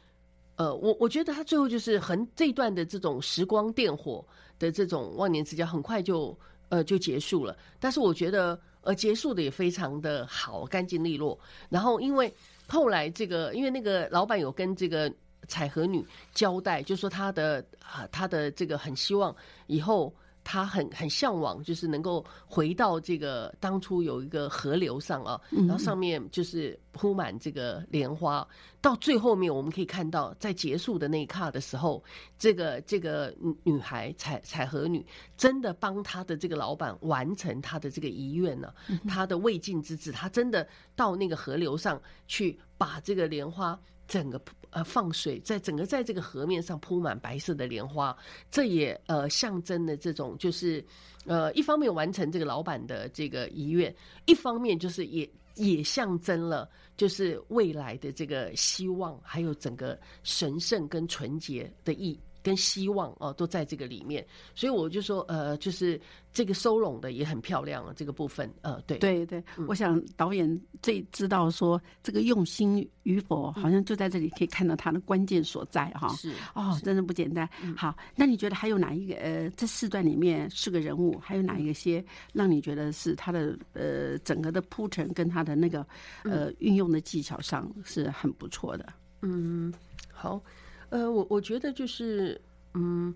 [0.55, 4.25] 呃，我我觉得他最后就是很这一段的这种时光电火
[4.57, 6.35] 的这种忘年之交很快就
[6.69, 7.55] 呃就结束了。
[7.79, 11.39] 但是我觉得呃结束的也非常的好，干净利落。
[11.69, 12.33] 然后因为
[12.67, 15.13] 后来这个因为那个老板有跟这个。
[15.47, 19.35] 彩荷女交代，就说她的啊，她的这个很希望
[19.67, 28.47] 以后，她很很向往，就是能够回到这个当初有一个河流上啊，然后上面就是铺满这个莲花。
[28.79, 32.01] 到最后面，我们可以看到，在结束的那一刻的时候，
[32.37, 38.73] 这个这个女孩彩彩荷女真的帮她的这个老板完成她的这个遗愿呢，
[39.05, 43.77] 她的未尽之志，她真的到那个河流上去把这个莲花。
[44.07, 48.15] 整个呃放水，在整个在这个河面上铺满白色的莲花，
[48.49, 50.83] 这也呃象征的这种就是
[51.25, 53.93] 呃一方面完成这个老板的这个遗愿，
[54.25, 62.19] 一方面就是也也象征了就是未来的这个希望，还有整个神圣跟纯洁的意。
[62.47, 64.25] 跟希望哦，都在这个里面，
[64.55, 65.99] 所以我就说，呃，就是
[66.31, 70.49] 这个收拢的也很漂亮啊，这个部分，呃，对，对对，我想导演
[70.81, 76.07] 最知道说这个用心与否，好像就在这里可以看到他的关键所在哈。
[76.15, 77.45] 是哦，真的不简单。
[77.75, 79.15] 好，那你觉得还有哪一个？
[79.15, 85.85] 呃，这四段里面四个人物，还有哪一个些让你觉得是他的呃整个的铺陈跟他的那个
[86.23, 88.85] 呃运用的技巧上是很不错的？
[89.21, 89.73] 嗯，
[90.13, 90.41] 好。
[90.89, 92.39] 呃，我我觉得就是，
[92.73, 93.13] 嗯，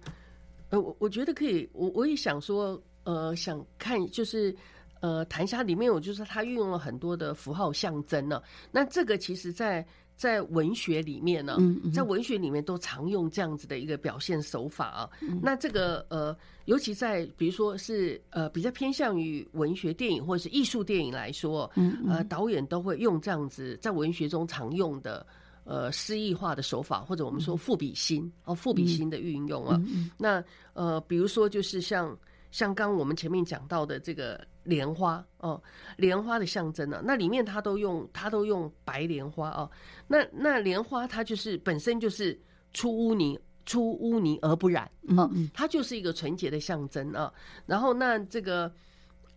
[0.69, 4.53] 呃，我我觉得可以，我我也想说，呃，想看就是，
[4.99, 8.41] 呃，谈一下里面，我就是它运用了很多的符号象征呢。
[8.72, 11.57] 那这个其实，在在文学里面呢，
[11.93, 15.09] 在文学里面都常用这样子的一个表现手法啊。
[15.41, 21.72] 那这个呃，尤其在比如说是呃比较偏向于文学电影或者是艺术电影来说，
[22.07, 25.26] 呃，导演都会用这样子在文学中常用的。
[25.64, 29.80] 呃，诗意化的手法，或者我们说赋比兴哦，赋比兴的运用啊。
[30.18, 30.43] 那
[30.74, 32.18] 呃，比如说就是像
[32.49, 35.62] 像刚我们前面讲到的这个莲花哦，
[35.97, 39.70] 莲花的象征呢，那里面它都用它都用白莲花哦。
[40.07, 42.38] 那那莲花它就是本身就是
[42.74, 47.32] 出污泥出污泥而不染啊，它就是一个纯洁的象征啊。
[47.66, 48.72] 然后那这个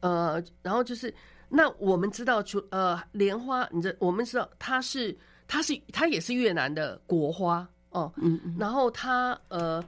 [0.01, 1.15] 呃，然后就是
[1.49, 5.17] 那我们知道，出呃莲花，你这我们知道它是
[5.47, 9.85] 它是它也是越南的国花哦，嗯嗯，然后它呃。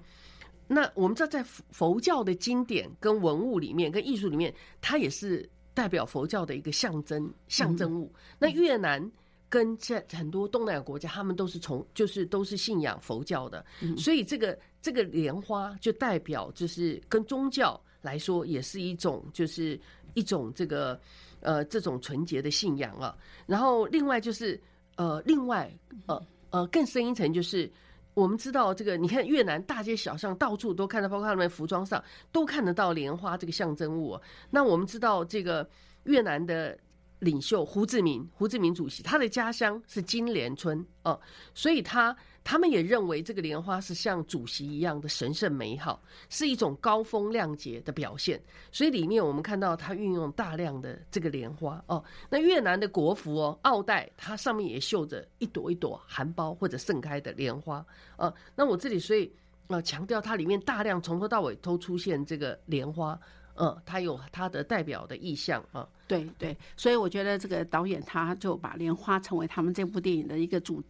[0.69, 8.13] 那我们知道，在佛教的经典、跟文物里面、跟艺术里面，它也是代表佛教的一个象征、象征物。
[8.37, 9.01] 那越南
[9.49, 13.65] 跟在很多东南亚国家，他们都是从就是都是信仰佛教的，
[13.97, 19.81] 所以这个这个莲花就代表就是跟宗教来说，也是一种就是
[20.15, 21.01] 一种这个
[21.43, 23.17] 呃这种纯洁的信仰啊。
[23.47, 24.61] 然后另外就是
[24.97, 25.73] 呃另外
[26.07, 27.71] 呃呃更深一层就是。
[28.15, 34.19] 我们知道这个，你看越南大街小巷到处都看到，包括他们服装上都看得到莲花这个象征物。
[34.49, 35.69] 那我们知道这个
[36.05, 36.75] 越南的。
[37.21, 41.19] 领袖胡志明，胡志明主席，他的家乡是金莲村哦，
[41.55, 42.15] 所以他
[42.49, 48.41] 他们也认为这个莲花是像主席一样的神圣美好，是一种高风亮节的表现。
[48.71, 52.01] 所以里面我们看到他运用大量的这个莲花哦。
[52.31, 57.85] 那越南的国服哦，奥黛，它上面也绣着一朵一朵含苞或者盛开的莲花
[58.17, 58.33] 哦。
[58.55, 59.29] 那我这里所以
[59.67, 63.19] 呃强调，它里面大量从头到尾都出现这个莲花。
[63.57, 70.81] 嗯，它有它的代表的意象啊，对对，所以我觉得这个导演他就把莲花成为他们这部电影的一个主，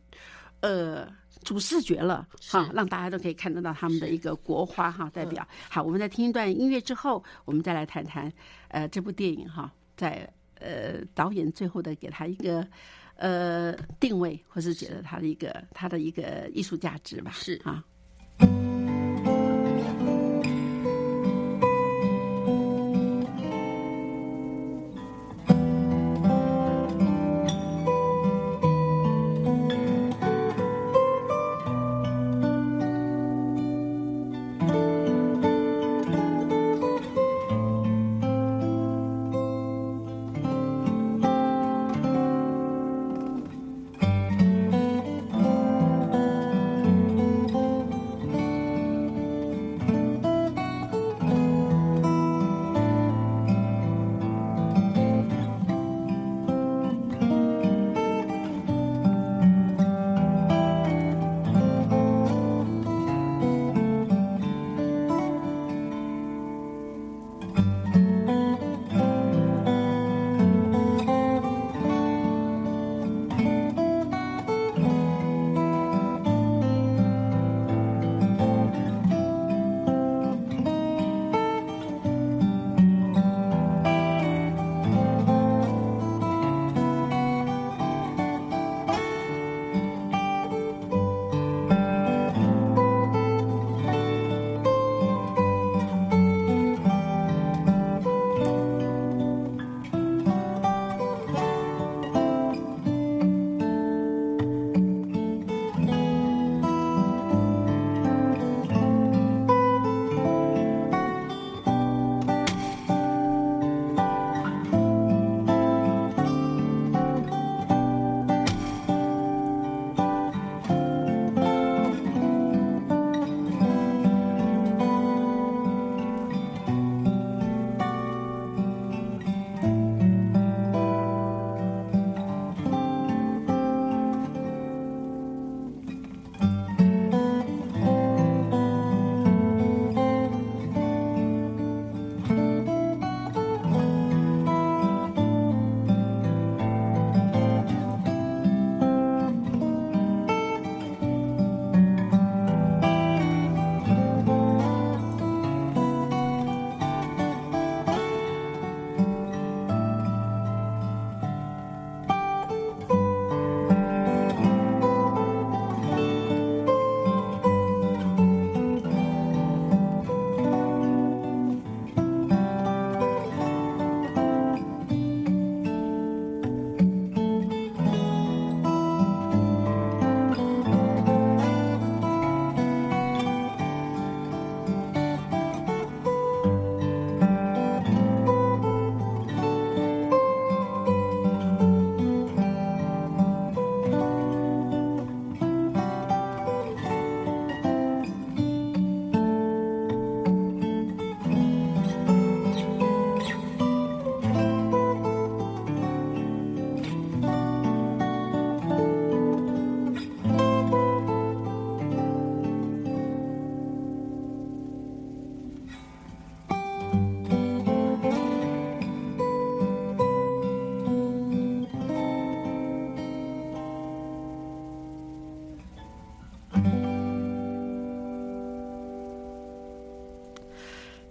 [0.60, 1.08] 呃，
[1.42, 5.46] 主视觉了哈，让大家都可以看得到他们的一个国花哈代表。
[5.68, 8.32] 好，我们在听一段音乐之后，我们再来谈谈
[8.68, 10.28] 呃这部电影哈，在
[10.58, 12.66] 呃导演最后的给他一个
[13.16, 17.84] 呃定位，或是觉得他的一个他的一个艺术价值吧，是啊。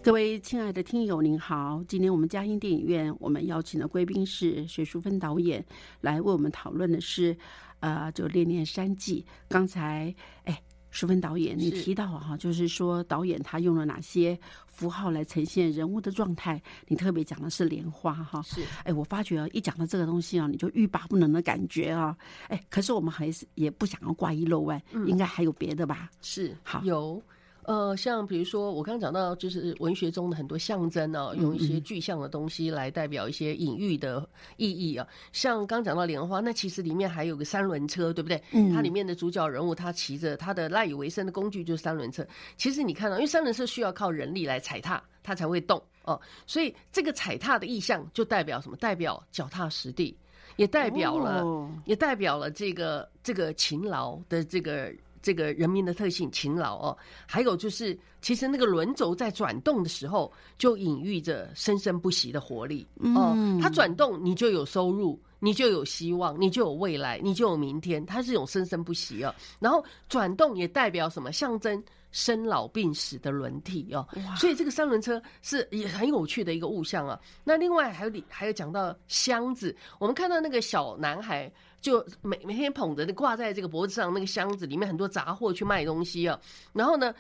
[0.06, 1.84] 各位亲爱的听友，您好！
[1.88, 5.66] 今天我们嘉欣电影院，我们邀请的贵宾是水淑芬导演，
[6.00, 7.36] 来为我们讨论的是，
[7.80, 9.26] 呃，就《恋恋山记》。
[9.48, 14.38] 刚才，哎，淑芬导演，你提到哈，就是说导演他用了哪些
[14.68, 16.62] 符号来呈现人物的状态？
[16.88, 18.62] 你特别讲的是莲花哈，是。
[18.84, 22.16] 哎，我发觉啊一讲到这个东西啊，你就欲罢不能的感觉啊。
[22.48, 26.12] 哎，可是我们还是也不想要挂一漏万，应该还有别的吧？
[26.22, 27.20] 是，好有。
[27.68, 35.08] 呃，像比如说我刚刚讲到，就是文学中的很多象征呢，用一些具象的东西来代表一些隐喻的意义啊。
[35.32, 38.40] 像刚讲到莲花，那其实里面还有个三轮车，对不对？
[38.52, 38.72] 嗯。
[38.72, 42.24] 它里面的主角人物他骑着他的赖以为生的工具就是三轮车。
[42.56, 46.22] 其实你看到，因为三轮车需要靠人力来踩踏，它才会动哦。
[46.46, 48.78] 所以这个踩踏的意象就代表什么？
[48.78, 50.16] 代表脚踏实地，
[50.58, 54.94] 也代表了，也代表了这个这个勤劳的这个。
[55.26, 56.96] 这个人民的特性，勤劳哦，
[57.26, 63.36] 还有就是，其实那个轮轴在转动的时候，就隐喻着生生不息的活力哦。
[63.60, 68.06] 它转动，你就有收入，你就有希望，你就有未来，你就有明天。
[68.06, 69.34] 它是一种生生不息哦。
[69.60, 71.32] 然后转动也代表什么？
[71.32, 74.08] 象征生老病死的轮替哦。
[74.38, 77.20] 所以这个三轮车是也很有趣的一个物象啊。
[77.44, 81.52] 那另外还有还有讲到箱子，我们看到那个小男孩。
[81.86, 86.40] 就每每天捧着挂在这个脖子上那个箱子里面很多杂货去卖东西啊，
[86.74, 87.14] 然后呢，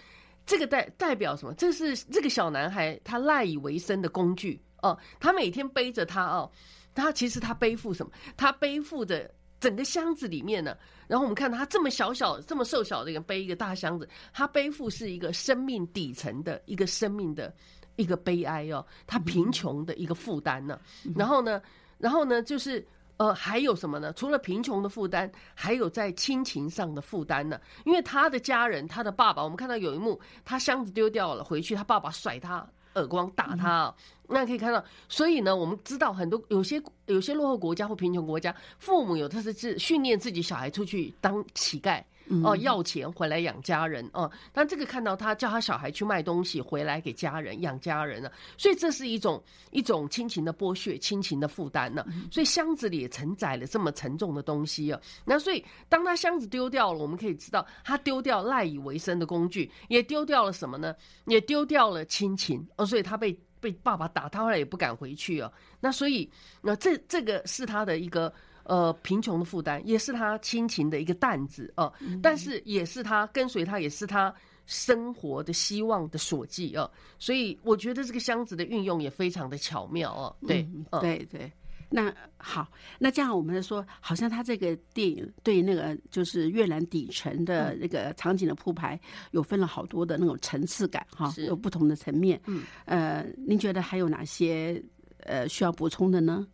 [0.43, 1.53] 这个代代表什么？
[1.53, 6.51] 这是这个小男孩他赖以为生的工具哦，他每天背着他哦，
[6.95, 8.11] 他其实他背负什么？
[8.35, 10.75] 他背负着整个箱子里面呢。
[11.07, 17.53] 然后我们看他这么小小、这么瘦小的人背一个大箱子，他背负是一个生命底层的一个生命的
[17.97, 20.79] 一个悲哀哦，他贫穷的一个负担呢。
[21.15, 21.61] 然后呢，
[21.99, 22.83] 然后呢，就是。
[23.17, 24.11] 呃，还有什么呢？
[24.13, 27.59] 除了贫穷的负担，还有在亲情上的负担呢。
[27.85, 33.93] 因为他的家人，他的爸爸，我们看到有一幕，他箱子丢掉了，回去他爸爸甩他耳光，打他。
[34.27, 42.03] 那可以看到，所以呢，我们知道很多有些有些落后国家或贫穷国家，父母有的是是训练自己小孩出去当乞丐。
[42.43, 52.05] 哦，要钱回来养家人哦，但这个看到他叫他小孩去卖东西回来给家人养家人了，所以这是一种一种亲情的剥削，亲情的负担呢。
[52.31, 54.99] 所以箱子里也承载了这么沉重的东西啊。
[55.23, 60.95] 那所以当他箱子丢掉了，我们可以知道他丢掉赖以为生的工具，也丢掉了什么呢？
[61.25, 62.85] 也丢掉了亲情哦。
[62.85, 65.51] 所以他被被爸爸打，他后来也不敢回去哦。
[65.79, 66.29] 那所以
[66.61, 68.33] 那这这个是他的一个。
[68.65, 74.33] 呃，贫穷的负担也是他亲情的一个担子哦，但是也是他跟随他，也是他
[74.65, 76.89] 生活的希望的所寄哦。
[77.19, 80.35] 所以我觉得这个箱子的运用也非常的巧妙哦。
[80.47, 80.67] 对，
[80.99, 81.51] 对对。
[81.87, 88.99] 那好，那这样我们说，好像他这个电影对那个就是越南底层的那个场景的铺排，
[89.29, 92.41] 有分了好多的那种层次感哈，有不同的层面。
[92.47, 94.83] 嗯，呃，您觉得还有哪些
[95.19, 96.47] 呃需要补充的呢？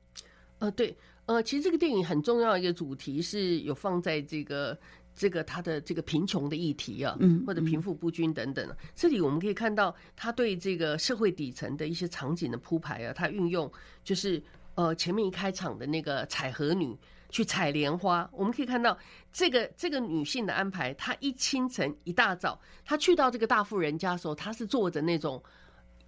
[0.59, 0.93] 呃，对。
[1.31, 4.77] 呃，其实这个电影很重要一个主题是有放在这个
[5.15, 8.69] 这个他的这个贫穷的议题啊，嗯，或者贫富不均等等。
[8.93, 13.71] 这里我们可以看到他对这个社会底层的一些场景的铺排啊，他运用
[14.03, 14.43] 就是
[14.75, 16.93] 呃前面一开场的那个采荷女
[17.29, 18.97] 去采莲花，我们可以看到
[19.31, 25.41] 这个这个女性的安排，她一清晨一大早，她去到这个大富人家的时候，她是坐着那种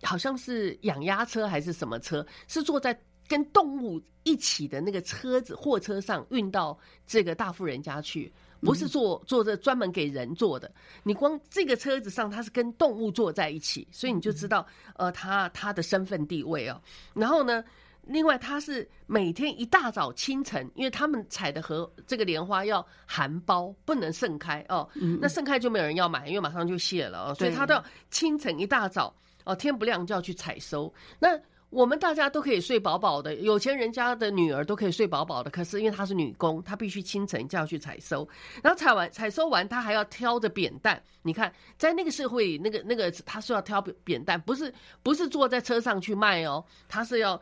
[0.01, 2.99] 好像是养鸭车还是什么车，是坐在。
[3.27, 10.71] 跟动物一起的那个车子、货车上运到这个大富人家去，不是坐坐着专门给人坐的。
[11.03, 14.65] 你光这个车子上，它是跟动物坐在一起，所以你就知道，
[14.95, 16.81] 呃，他他的身份地位哦。
[17.13, 17.63] 然后呢，
[18.03, 24.87] 另外他是每天一大早清晨，因为他们采的和这个莲花要含苞，不能盛开哦。
[25.19, 27.35] 那盛开就没有人要买，因为马上就谢了哦。
[27.35, 29.13] 所以他都要清晨一大早
[29.43, 30.93] 哦，天不亮就要去采收。
[31.19, 31.37] 那
[31.73, 35.49] 我们大家都可以睡饱饱的，有钱人家的女儿都可以睡饱饱的。
[35.49, 38.27] 可是因为她是女工，她必须清晨就要去采收，
[38.61, 41.01] 然后采完采收完，她还要挑着扁担。
[41.23, 44.71] 你看，在那个社会，那个那个，她是要挑扁担，不是
[45.01, 47.41] 不是坐在车上去卖哦，她是要。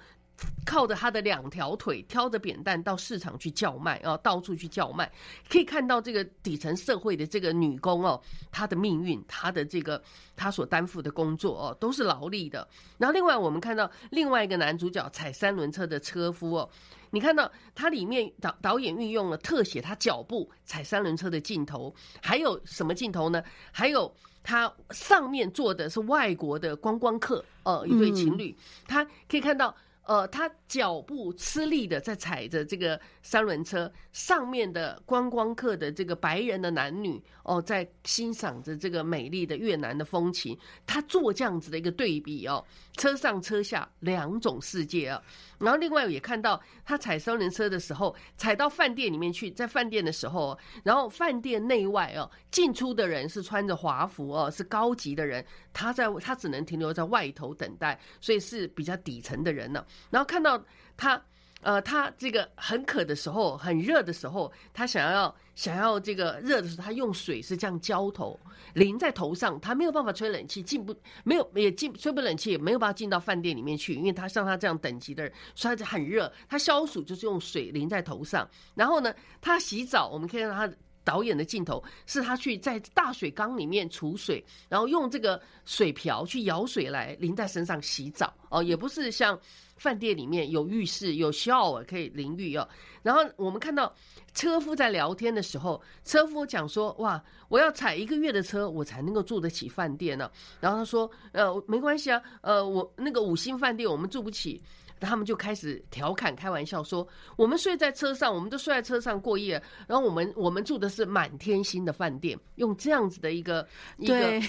[0.66, 5.12] 靠着他的两条腿，挑着扁担到市场去叫卖啊，到处去叫卖，
[5.50, 8.22] 可以看到这个底层社会的这个女工哦，
[8.52, 10.02] 她的命运，她的这个
[10.36, 12.66] 她所担负的工作哦，都是劳力的。
[12.98, 16.70] 然后另外我们看到另外一个男主角踩三轮车的车夫哦，
[17.10, 23.44] 你看到他里面导导演运用了特写，他脚步踩三轮车的镜头，还有什么镜头呢？
[23.72, 24.14] 还有
[24.44, 28.56] 他上面坐的是外国的观光客哦，一对情侣，
[28.88, 29.76] 他可以看到。
[30.04, 40.58] 呃，他脚步吃力的在踩着这个三轮车，上面的观光客的这个白人的男女哦，在欣赏着这个美丽的越南的风情。
[40.86, 42.66] 他做这样子的一个对比哦，
[42.98, 45.22] 车上车下两种世界啊。
[45.60, 59.86] 然后另外也看到他踩三轮车的时候，踩到饭店里面去，在饭店的时候，然后饭店内外哦，进出的人是穿着华服哦，是高级的人，他在他只能停留在外头等待，所以是比较底层的人呢。
[60.10, 60.64] 然后看到
[60.98, 61.22] 他，
[61.62, 68.40] 呃，他这个很渴的时候，很热的时候，他想要想要这个热的时候，他用水是这样浇头，
[68.74, 80.74] 淋在头上，他没有办法吹冷气，进不没有也进吹不冷气，也没有办法进到饭店里面去，因为他像他这样等级的人，所以他就很热，他消暑就是用水淋在头上，然后呢，他洗澡，我们可以让他。
[81.04, 89.40] 导演的镜头是他去在大水缸里面储水，然后用这个水瓢去舀水来淋在身上洗澡哦，也不是像
[89.76, 92.68] 饭店里面有浴室有 shower 可以淋浴哦。
[93.02, 93.94] 然后我们看到
[94.34, 100.30] 车夫在聊天的时候，车夫讲说：“哇，我要踩一个月的车，我才能够住得起饭店呢。”
[100.62, 104.62] 然后他说：“呃，没关系啊，呃，我那个五星饭店我们住不起。”
[105.08, 109.62] 他们就开始调侃、开玩笑说：“我们睡在车上，我们都睡在车上过夜。
[109.88, 114.40] 然后我们我们住的是满天星的饭店，用这样子的一个一个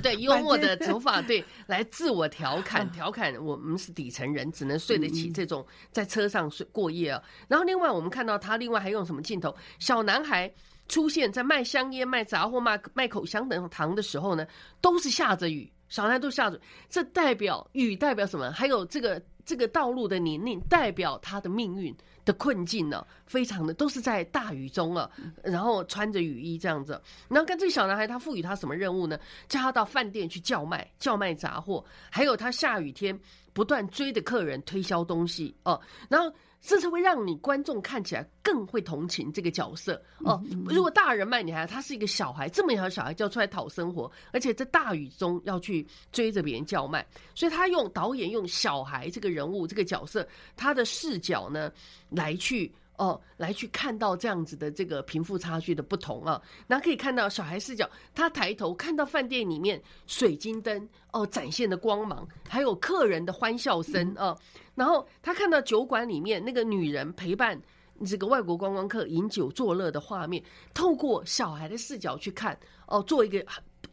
[0.00, 7.22] 对 幽默的手法，对来自我调侃、调侃我们是底层人，只能睡得起这种在车上睡过夜啊。
[7.48, 9.54] 然后另外我们看到他另外还用什么镜头？
[9.80, 10.52] 小男孩
[10.88, 14.46] 出现在卖香烟、卖杂货、卖卖口香等糖的时候呢，
[14.80, 18.52] 都是下着雨，小男孩都下着，这代表雨代表什么？
[18.52, 19.20] 还有这个。”
[19.50, 21.92] 这个道路的年龄代表他的命运
[22.24, 25.10] 的困境呢，非常的都是在大雨中啊，
[25.42, 27.02] 然后穿着雨衣这样子。
[27.28, 29.18] 然后跟这个小男孩，他赋予他什么任务呢？
[29.48, 33.18] 叫他到饭店去叫卖，叫卖杂货，还有他下雨天
[33.52, 36.32] 不断追着客人推销东西哦，然后。
[36.60, 40.42] 甚至会让你观众看起来更会同情这个角色哦。
[40.66, 51.72] 如果大人卖你还他是一个小孩，这么小的小孩就要出来讨生活，而且在大雨中要去追着别人叫卖，所以他用导演用小孩这个人物这个角色他的视角呢
[52.10, 52.72] 来去。
[53.00, 64.36] 哦，来去看到这样子的这个贫富差距的不同啊，那可以看到小孩视角，他抬头看到饭店里面水晶灯哦展现的光芒，还有客人的欢笑声啊，
[64.74, 67.58] 然后他看到酒馆里面那个女人陪伴
[68.04, 70.44] 这个外国观光客饮酒作乐的画面，
[70.74, 72.54] 透过小孩的视角去看
[72.86, 73.42] 哦，做一个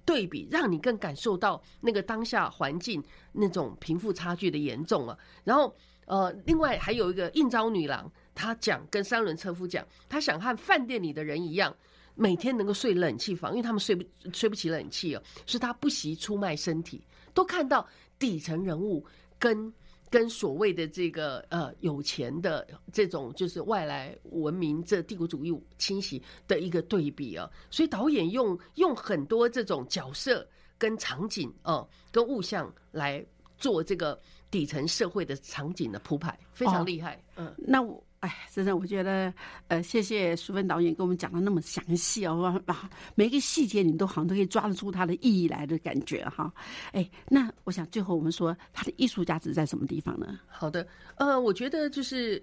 [0.03, 3.01] 对比，让你更感受到那个当下环境
[3.31, 5.17] 那种贫富差距的严重啊。
[5.45, 5.73] 然后
[6.07, 8.11] 呃，另外还有一个应招女郎。
[8.37, 11.75] 他讲跟三轮车夫讲，他想和饭店里的人一样，
[12.13, 17.01] 每天能够睡冷气房，因为他们睡不睡不起冷气哦，所以他不惜出卖身体。
[17.33, 17.87] 都看到
[18.19, 19.03] 底层人物
[19.39, 19.73] 跟
[20.09, 33.25] 跟所谓的这个呃有钱的这种就是外来文明这帝国主义侵袭的一个对比啊，所以导演用用很多这种角色跟场景哦跟物象来
[33.57, 34.17] 做这个
[34.49, 37.21] 底层社会的场景的铺排，非常厉害。
[37.35, 38.01] 嗯，那我。
[38.27, 39.33] 哎，真的，我觉得，
[39.69, 46.53] 呃，谢谢淑芬导演给我们讲的那么详细哦，把每一个细节你都好像都可以抓得出它的意义来的感觉哈。
[46.91, 50.37] 哎，那我想最后我们说它的艺术价值在什么地方呢？
[50.45, 52.41] 好的，呃，我觉得就是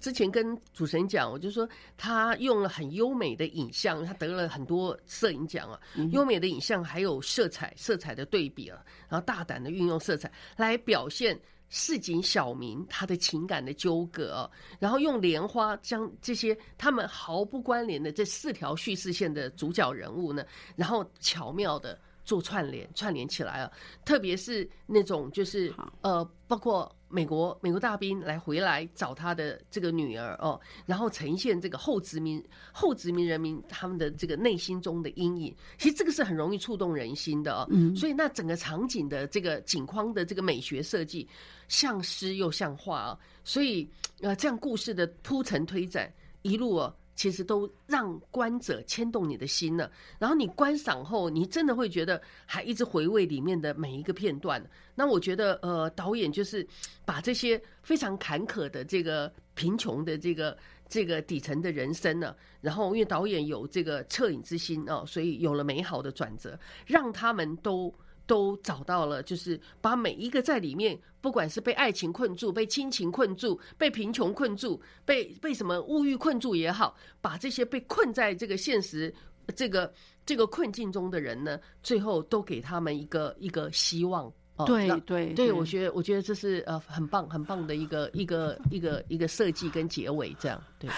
[0.00, 5.78] 之前跟主持人讲，我就说他用了很优美的影像，他得了很多摄影奖啊，
[6.10, 11.38] 优美的影像还有色彩，色彩的对比啊，然后大胆的运用色彩来表现。
[11.70, 20.44] 市井小民他的情感的纠葛，然后用莲花将这些他们毫不关联的这四条叙事线的主角人物呢，
[20.76, 23.72] 然后巧妙的做串联，串联起来了。
[24.04, 26.90] 特别是那种就是呃，包括。
[27.12, 32.40] 美国美国大兵来回来找他的这个女儿哦，然后呈现这个后殖民
[32.70, 37.66] 后殖民人民他们的这个内心中的阴影，其实这个是很容易触动人心的哦。
[37.68, 41.28] 嗯，所以那整个场景的这个景框的这个美学设计，
[41.66, 43.90] 像诗又像画啊，所以
[44.20, 46.08] 呃，这样故事的铺陈推展
[46.42, 46.94] 一路哦。
[47.20, 54.58] 其实都让观者牵动你的心了，然后你观赏后，你真的会觉得还一直回味里面的每一个片段。
[54.94, 56.66] 那我觉得，呃，导演就是
[57.04, 60.56] 把这些非常坎坷的这个贫穷的这个
[60.88, 67.94] 这个底层的人生呢，然后因为导演有这个恻隐之心哦，所以有了美好的转折，让他们都。
[68.30, 79.12] 都找到了，就是把每一个在里面，不管是被爱情困住、被亲情困住、被贫穷困住、被被什么物欲困住也好，把这些被困在这个现实、
[79.56, 79.92] 这个
[80.24, 84.32] 这个困境中的人呢，最后都给他们一个一个希望。
[84.54, 90.88] 哦，对对对，我觉得我觉得这是呃很棒很棒的一个一个一个一个设计跟结尾，这样对。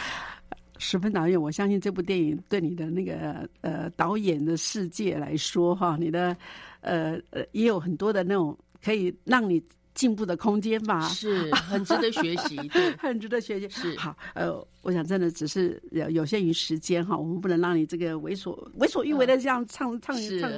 [0.78, 6.36] 十分导演，我相信这部电影对你的那个呃导演的世界来说，哈，你的
[6.82, 9.62] 呃呃也有很多的那种可以让你
[9.94, 13.68] 进步的空间吧，是很值得学习， 对，很值得学习。
[13.68, 20.16] 是好，呃，我想真的只是有有限于时间哈，我们不能让你这个为所为所欲为的这样畅畅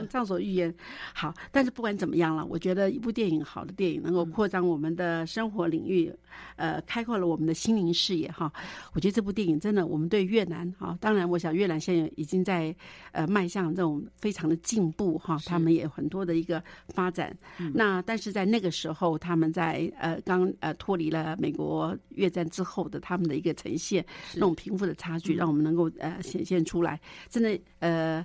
[0.09, 0.72] 畅所欲言。
[1.12, 6.12] 好，但是不管怎么样了，我觉得一部电影好的电影能够扩张我们的生活领域，
[6.57, 8.53] 呃，开阔了我们的心灵视野哈。
[8.93, 12.74] 我觉得这部电影真的，我们对越南哈，当然我想越南现在已经在
[13.12, 17.37] 呃迈向这种非常的进步哈，他们也有很多的一个发展。
[17.72, 24.05] 那但是在那个时候，他们在呃刚呃脱离了美国越战之后的他们的一个呈现，
[24.35, 27.01] 那种贫富的差距，让我们能够呃显现出来。
[27.31, 28.25] 真的呃，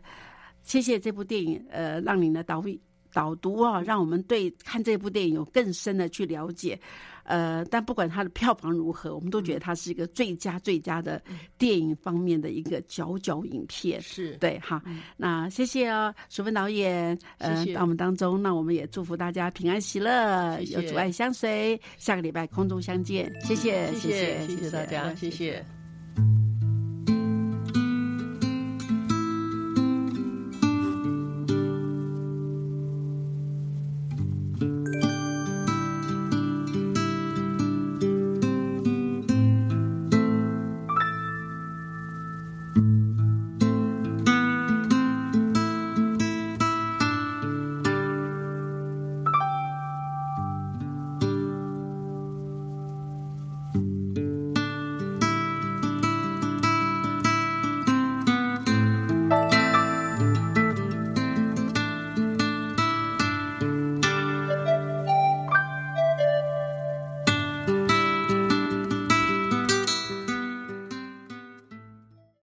[0.62, 2.60] 谢谢这部电影呃，让你的导
[3.14, 6.80] 导读啊，让我们对看这部电影有更深的去了解。
[7.24, 11.22] 呃，但不管它的票房如何，我们都觉得它是一个最佳最佳的
[11.60, 14.02] 电影方面的一个佼佼影片。
[14.02, 14.36] 是。
[14.38, 14.82] 对，哈，
[15.16, 20.74] 那谢谢哦，淑芬导演，呃，到我们当中，那我们也祝福大家平安喜乐，谢谢。
[20.82, 25.64] 有阻碍相随，下个礼拜空中相见，谢谢，谢谢谢谢大家，谢谢。